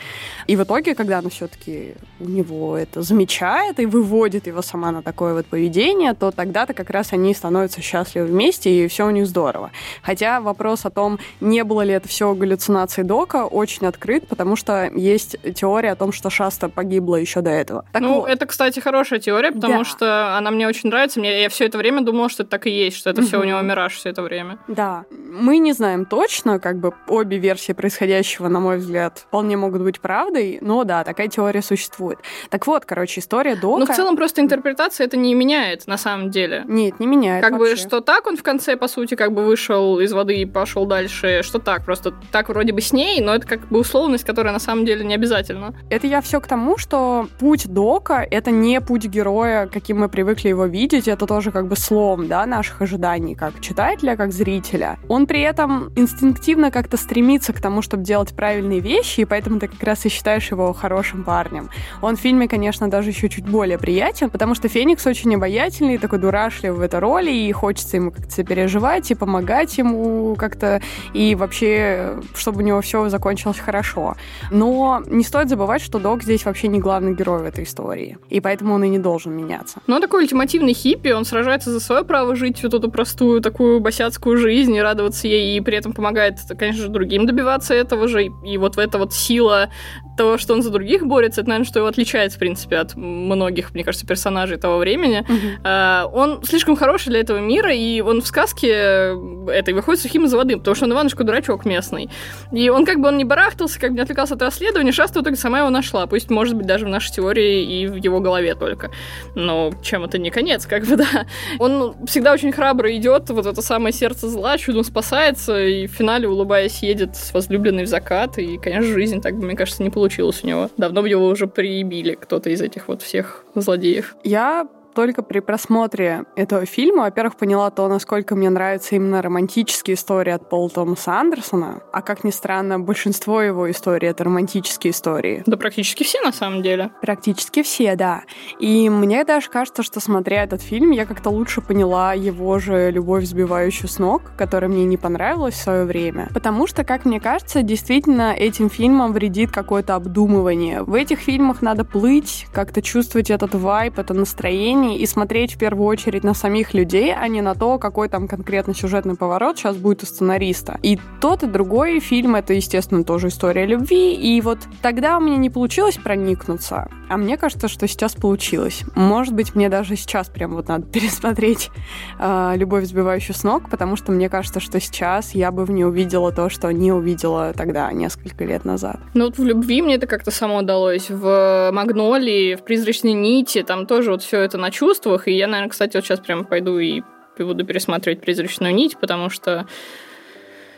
[0.47, 5.03] И в итоге, когда она все-таки у него это замечает и выводит его сама на
[5.03, 9.11] такое вот поведение, то тогда-то как раз они становятся счастливы счастливы вместе, и все у
[9.11, 9.71] них здорово.
[10.03, 14.91] Хотя вопрос о том, не было ли это все галлюцинацией Дока, очень открыт, потому что
[14.95, 17.85] есть теория о том, что Шаста погибла еще до этого.
[17.93, 18.29] Так ну, вот.
[18.29, 19.85] это, кстати, хорошая теория, потому да.
[19.85, 21.21] что она мне очень нравится.
[21.21, 23.29] Мне, я все это время думала, что это так и есть, что это угу.
[23.29, 24.59] все у него мираж все это время.
[24.69, 25.05] Да.
[25.11, 30.01] Мы не знаем точно, как бы обе версии происходящего, на мой взгляд, вполне могут быть
[30.01, 32.19] правдой, но да, такая теория существует.
[32.51, 33.81] Так вот, короче, история Дока...
[33.81, 36.65] Ну, в целом просто интерпретация это не меняет, на самом деле.
[36.67, 37.75] Нет, не меняет Как вообще.
[37.75, 40.87] бы что так он в конце, по сути, как бы вышел из воды и пошел
[40.87, 44.53] дальше, что так, просто так вроде бы с ней, но это как бы условность, которая
[44.53, 45.75] на самом деле не обязательно.
[45.91, 50.51] Это я все к тому, что путь Дока— это не путь героя, каким мы привыкли
[50.51, 54.99] его видеть, это тоже как бы слом, да, наших ожиданий, как читателя, как зрителя.
[55.09, 59.67] Он при этом инстинктивно как-то стремится к тому, чтобы делать правильные вещи, и поэтому ты
[59.67, 61.71] как раз и считаешь его хорошим парнем.
[62.03, 66.19] Он в фильме, конечно, даже еще чуть более приятен, потому что Феникс очень обаятельный, такой
[66.19, 70.81] дурашливый в этой роли, и хочется ему как-то сопереживать и помогать ему как-то,
[71.15, 74.17] и вообще, чтобы у него все закончилось хорошо.
[74.51, 78.41] Но не стоит забывать, что Док здесь вообще не главный герой в этой истории, и
[78.41, 79.79] поэтому он и не должен меняться.
[79.87, 83.79] Ну, он такой ультимативный хиппи, он сражается за свое право жить вот эту простую такую
[83.79, 88.25] босяцкую жизнь и радоваться ей, и при этом помогает, конечно же, другим добиваться этого же,
[88.45, 89.71] и вот в это вот сила
[90.17, 93.73] того, что он за других борется, это, наверное, что его отличает, в принципе, от многих,
[93.73, 95.25] мне кажется, персонажей того времени.
[95.29, 96.11] Uh-huh.
[96.13, 99.15] Он слишком хороший для этого мира, и он в сказке
[99.49, 102.11] этой выходит сухим из воды, потому что он Иванушка дурачок местный.
[102.53, 105.23] И он как бы он не барахтался, как бы не отвлекался от расследования, шаста в
[105.23, 106.07] итоге сама его нашла.
[106.07, 108.91] Пусть, может быть, даже в нашей теории и в его голове только.
[109.35, 111.27] Но чем это не конец, как бы, да.
[111.59, 116.29] Он всегда очень храбро идет, вот это самое сердце зла, чудом спасается, и в финале,
[116.29, 118.39] улыбаясь, едет с возлюбленной в закат.
[118.39, 120.71] И, конечно, жизнь так бы, мне кажется, не получилась у него.
[120.77, 124.17] Давно бы его уже прибили кто-то из этих вот всех злодеев.
[124.25, 130.33] Я только при просмотре этого фильма, во-первых, поняла то, насколько мне нравятся именно романтические истории
[130.33, 135.43] от Пола Томаса Андерсона, а как ни странно, большинство его историй— это романтические истории.
[135.47, 136.91] Да практически все, на самом деле.
[137.01, 138.23] Практически все, да.
[138.59, 143.25] И мне даже кажется, что, смотря этот фильм, я как-то лучше поняла его же «Любовь,
[143.25, 146.29] сбивающую с ног», которая мне не понравилась в свое время.
[146.35, 150.83] Потому что, как мне кажется, действительно этим фильмом вредит какое-то обдумывание.
[150.83, 155.87] В этих фильмах надо плыть, как-то чувствовать этот вайп, это настроение, и смотреть в первую
[155.87, 160.03] очередь на самих людей, а не на то, какой там конкретно сюжетный поворот сейчас будет
[160.03, 160.79] у сценариста.
[160.83, 165.37] И тот, и другой фильм— это, естественно, тоже история любви, и вот тогда у меня
[165.37, 168.83] не получилось проникнуться, а мне кажется, что сейчас получилось.
[168.95, 171.71] Может быть, мне даже сейчас прям вот надо пересмотреть
[172.19, 175.85] э, «Любовь, сбивающую с ног», потому что мне кажется, что сейчас я бы в ней
[175.85, 179.01] увидела то, что не увидела тогда, несколько лет назад.
[179.15, 181.11] Ну вот в «Любви» мне это как-то само удалось.
[181.11, 185.29] В «Магнолии», в «Призрачной нити» там тоже вот все это на чувствах.
[185.29, 187.03] И я, наверное, кстати, вот сейчас прям пойду и
[187.39, 189.67] буду пересматривать «Призрачную нить», потому что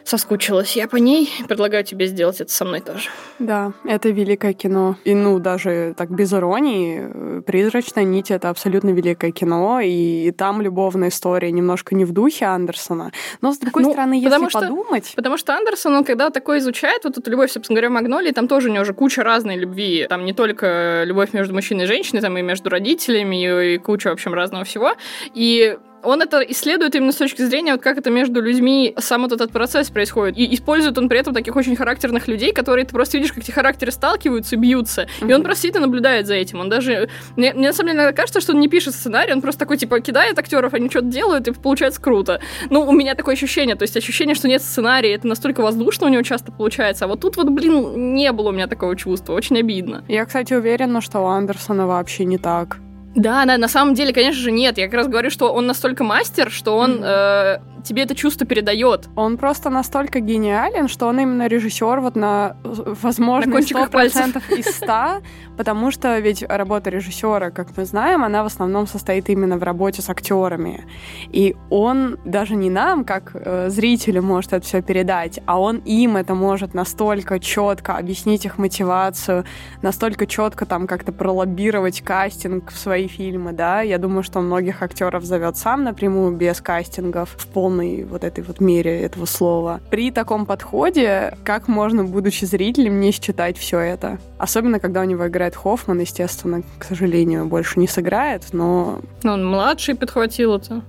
[0.04, 1.30] соскучилась я по ней.
[1.48, 3.08] Предлагаю тебе сделать это со мной тоже.
[3.38, 4.96] Да, это великое кино.
[5.04, 10.60] И, ну, даже так без иронии, «Призрачная нить»— это абсолютно великое кино, и, и там
[10.60, 13.12] любовная история немножко не в духе Андерсона.
[13.40, 15.12] Но, с другой ну, стороны, если что, подумать...
[15.16, 18.48] Потому что Андерсон, он когда такое изучает, вот эту любовь, собственно говоря, в «Магнолии», там
[18.48, 20.06] тоже у него уже куча разной любви.
[20.08, 24.08] Там не только любовь между мужчиной и женщиной, там и между родителями, и, и куча,
[24.10, 24.94] в общем, разного всего.
[25.34, 29.32] И он это исследует именно с точки зрения, вот как это между людьми сам вот
[29.32, 30.38] этот процесс происходит.
[30.38, 33.50] И использует он при этом таких очень характерных людей, которые ты просто видишь, как эти
[33.50, 35.02] характеры сталкиваются, бьются.
[35.02, 35.30] Mm-hmm.
[35.30, 36.60] И он просто сидит и наблюдает за этим.
[36.60, 37.08] Он даже...
[37.36, 40.00] Мне, мне на самом деле кажется, что он не пишет сценарий, он просто такой, типа,
[40.00, 42.40] кидает актеров, они что-то делают, и получается круто.
[42.70, 46.10] Ну, у меня такое ощущение, то есть ощущение, что нет сценария, это настолько воздушно у
[46.10, 47.04] него часто получается.
[47.04, 50.04] А вот тут вот, блин, не было у меня такого чувства, очень обидно.
[50.08, 52.78] Я, кстати, уверена, что у Андерсона вообще не так.
[53.14, 54.78] Да, да, на самом деле, конечно же, нет.
[54.78, 57.04] Я как раз говорю, что он настолько мастер, что он mm.
[57.04, 59.08] э, тебе это чувство передает.
[59.16, 65.22] Он просто настолько гениален, что он именно режиссер вот на, возможно, на 100% из 100,
[65.56, 70.02] потому что ведь работа режиссера, как мы знаем, она в основном состоит именно в работе
[70.02, 70.84] с актерами.
[71.30, 76.16] И он даже не нам, как э, зрителю, может это все передать, а он им
[76.16, 79.44] это может настолько четко объяснить их мотивацию,
[79.82, 83.82] настолько четко там как-то пролоббировать кастинг в свои фильмы, да.
[83.82, 88.60] Я думаю, что многих актеров зовет сам напрямую, без кастингов, в полной вот этой вот
[88.60, 89.80] мере этого слова.
[89.90, 94.18] При таком подходе, как можно, будучи зрителем, не считать все это?
[94.38, 99.00] Особенно, когда у него играет Хоффман, естественно, к сожалению, больше не сыграет, но...
[99.22, 100.82] Но он младший подхватил это.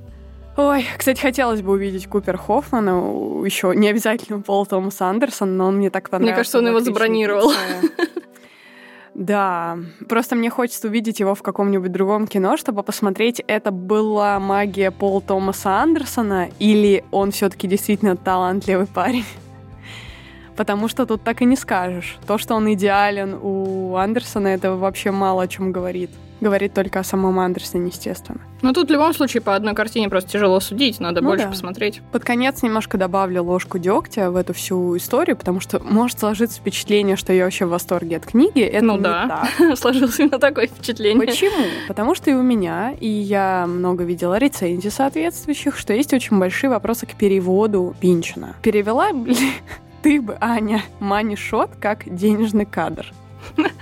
[0.58, 5.78] Ой, кстати, хотелось бы увидеть Купер Хоффмана, еще не обязательно Пол Томас Андерсон, но он
[5.78, 6.32] мне так понравился.
[6.32, 7.52] Мне кажется, он его забронировал.
[9.14, 14.90] Да, просто мне хочется увидеть его в каком-нибудь другом кино, чтобы посмотреть, это была магия
[14.90, 19.26] Пола Томаса Андерсона или он все-таки действительно талантливый парень.
[20.56, 22.18] потому что тут так и не скажешь.
[22.28, 26.12] То, что он идеален у Андерсона, это вообще мало о чем говорит.
[26.42, 28.40] Говорит только о самом Андерсоне, естественно.
[28.64, 31.52] Ну тут в любом случае по одной картине просто тяжело судить, надо Ну больше да.
[31.52, 32.02] посмотреть.
[32.12, 37.16] Под конец немножко добавлю ложку дегтя в эту всю историю, потому что может сложиться впечатление,
[37.16, 38.62] что я вообще в восторге от книги.
[38.62, 39.48] Это Ну да.
[39.76, 41.26] Сложилось именно такое впечатление.
[41.26, 41.64] Почему?
[41.88, 46.70] Потому что и у меня, и я много видела рецензий соответствующих, что есть очень большие
[46.72, 48.56] вопросы к переводу Пинчина.
[48.64, 49.36] Перевела ли
[50.02, 53.14] ты бы, Аня, мани-шот как денежный кадр?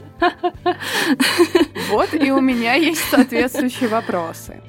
[1.89, 4.61] Вот и у меня есть соответствующие вопросы.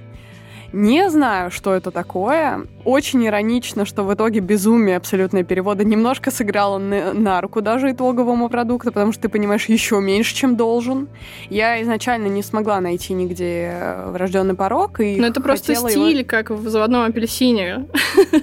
[0.73, 2.67] Не знаю, что это такое.
[2.85, 8.49] Очень иронично, что в итоге безумие абсолютное перевода немножко сыграло на, на руку даже итоговому
[8.49, 11.09] продукту, потому что ты понимаешь еще меньше, чем должен.
[11.49, 15.01] Я изначально не смогла найти нигде э, врожденный порог.
[15.01, 17.87] И Ну это просто хотела его- стиль, как в заводном апельсине.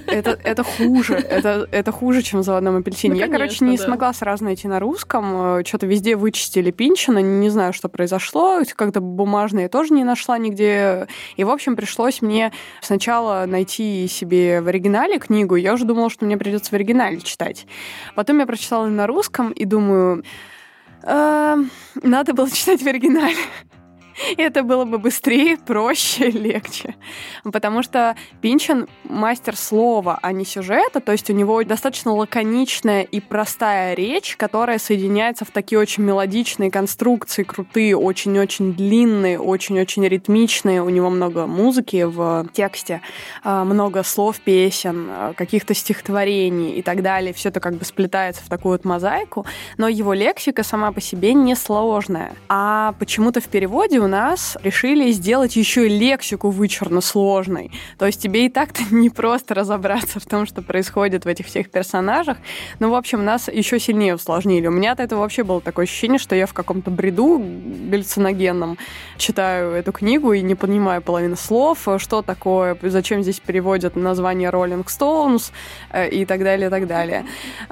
[0.06, 1.14] Это, это хуже.
[1.14, 3.14] Это, это хуже, чем в заводном апельсине.
[3.14, 3.84] Ну, Я, короче, конечно, не да.
[3.84, 5.64] смогла сразу найти на русском.
[5.64, 7.18] Что-то везде вычистили Пинчина.
[7.18, 8.60] Не знаю, что произошло.
[8.76, 11.08] Как-то бумажные тоже не нашла нигде.
[11.36, 15.56] И, в общем, пришлось мне сначала найти себе в оригинале книгу.
[15.56, 17.66] Я уже думала, что мне придется в оригинале читать.
[18.14, 20.24] Потом я прочитала на русском и думаю,
[21.02, 21.70] «Эм,
[22.02, 23.36] надо было читать в оригинале.
[24.36, 26.94] Это было бы быстрее, проще, легче.
[27.44, 33.20] Потому что Пинчен мастер слова, а не сюжета, то есть у него достаточно лаконичная и
[33.20, 40.82] простая речь, которая соединяется в такие очень мелодичные конструкции, крутые, очень-очень длинные, очень-очень ритмичные.
[40.82, 43.00] У него много музыки в тексте,
[43.42, 47.32] а, много слов песен, а, каких-то стихотворений и так далее.
[47.32, 49.46] Все это как бы сплетается в такую вот мозаику,
[49.76, 52.32] но его лексика сама по себе несложная.
[52.48, 57.70] А почему-то в переводе у нас решили сделать еще и лексику вычурно сложной.
[57.98, 61.70] То есть тебе и так-то не просто разобраться в том, что происходит в этих всех
[61.70, 62.38] персонажах.
[62.80, 64.66] Ну, в общем, нас еще сильнее усложнили.
[64.66, 68.78] У меня от этого вообще было такое ощущение, что я в каком-то бреду галлюциногенном
[69.16, 74.86] читаю эту книгу и не понимаю половину слов, что такое, зачем здесь переводят название Rolling
[74.86, 75.52] Stones
[75.90, 77.26] э, и так далее, и так далее.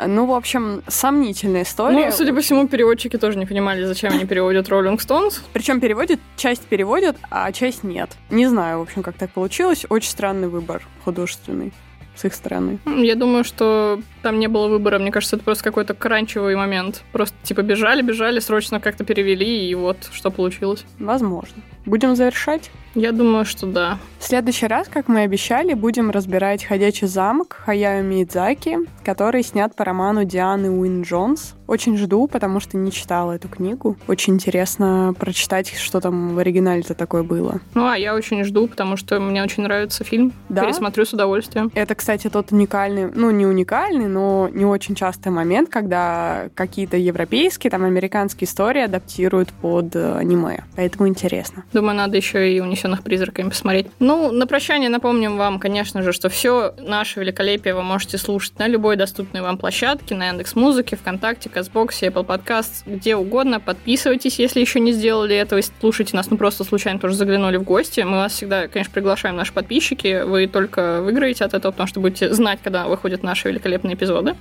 [0.04, 2.06] Ну, в общем, сомнительная история.
[2.06, 5.40] Ну, судя по всему, переводчики тоже не понимали, зачем они переводят Rolling Stones.
[5.52, 8.16] Причем переводят, часть переводят, а часть нет.
[8.30, 9.86] Не знаю, в общем, как так получилось.
[9.88, 11.72] Очень странный выбор художественный
[12.16, 12.78] с их стороны.
[12.86, 14.98] Я думаю, что там не было выбора.
[14.98, 17.04] Мне кажется, это просто какой-то кранчевый момент.
[17.12, 20.84] Просто типа бежали, бежали, срочно как-то перевели, и вот что получилось.
[20.98, 21.62] Возможно.
[21.86, 22.70] Будем завершать.
[22.96, 23.98] Я думаю, что да.
[24.18, 29.76] В следующий раз, как мы и обещали, будем разбирать «Ходячий замок» Хаяо Миядзаки, который снят
[29.76, 31.54] по роману Дианы Уин Джонс.
[31.66, 33.96] Очень жду, потому что не читала эту книгу.
[34.08, 37.60] Очень интересно прочитать, что там в оригинале-то такое было.
[37.74, 40.32] Ну, а я очень жду, потому что мне очень нравится фильм.
[40.48, 40.62] Да?
[40.62, 41.70] Пересмотрю с удовольствием.
[41.74, 47.70] Это, кстати, тот уникальный, ну, не уникальный, но не очень частый момент, когда какие-то европейские,
[47.70, 50.64] там, американские истории адаптируют под э, аниме.
[50.76, 51.64] Поэтому интересно.
[51.76, 53.88] Думаю, надо еще и «Унесенных призраками» посмотреть.
[53.98, 58.66] Ну, на прощание напомним вам, конечно же, что все наше великолепие вы можете слушать на
[58.66, 63.60] любой доступной вам площадке, на Яндекс Музыке, ВКонтакте, Казбоксе, Apple Podcast, где угодно.
[63.60, 67.62] Подписывайтесь, если еще не сделали этого, если слушаете нас, ну просто случайно тоже заглянули в
[67.62, 68.00] гости.
[68.00, 70.22] Мы вас всегда, конечно, приглашаем, наши подписчики.
[70.24, 74.34] Вы только выиграете от этого, потому что будете знать, когда выходят наши великолепные эпизоды.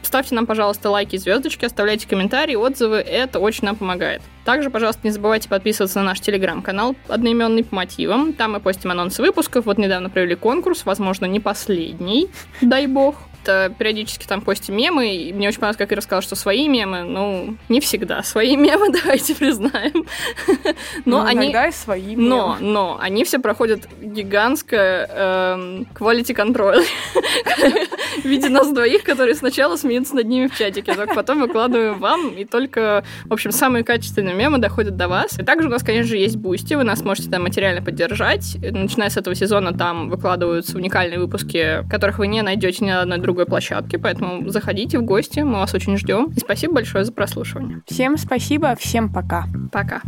[0.00, 2.96] Ставьте нам, пожалуйста, лайки и звездочки, оставляйте комментарии, отзывы.
[2.96, 4.22] Это очень нам помогает.
[4.44, 8.32] Также, пожалуйста, не забывайте подписываться на наш телеграм-канал одноименный по мотивам.
[8.32, 9.66] Там мы постим анонсы выпусков.
[9.66, 12.28] Вот недавно провели конкурс, возможно, не последний,
[12.60, 13.16] дай бог.
[13.42, 17.02] Это периодически там постим мемы, и мне очень понравилось, как я рассказала, что свои мемы,
[17.04, 20.04] ну, не всегда свои мемы, давайте признаем.
[21.06, 21.44] Но Ну, они...
[21.46, 22.72] иногда и свои Но, мемы.
[22.72, 26.82] но, они все проходят гигантское эм, quality control
[28.22, 32.28] в виде нас двоих, которые сначала смеются над ними в чатике, только потом выкладываем вам,
[32.30, 35.38] и только, в общем, самые качественные мемы доходят до вас.
[35.38, 38.56] И также у нас, конечно же, есть Бусти, вы нас можете там материально поддержать.
[38.60, 43.18] Начиная с этого сезона там выкладываются уникальные выпуски, которых вы не найдете ни на одной
[43.18, 46.32] другой другой площадке, поэтому заходите в гости, мы вас очень ждем.
[46.36, 47.80] И спасибо большое за прослушивание.
[47.86, 49.46] Всем спасибо, всем пока.
[49.72, 50.02] Пока.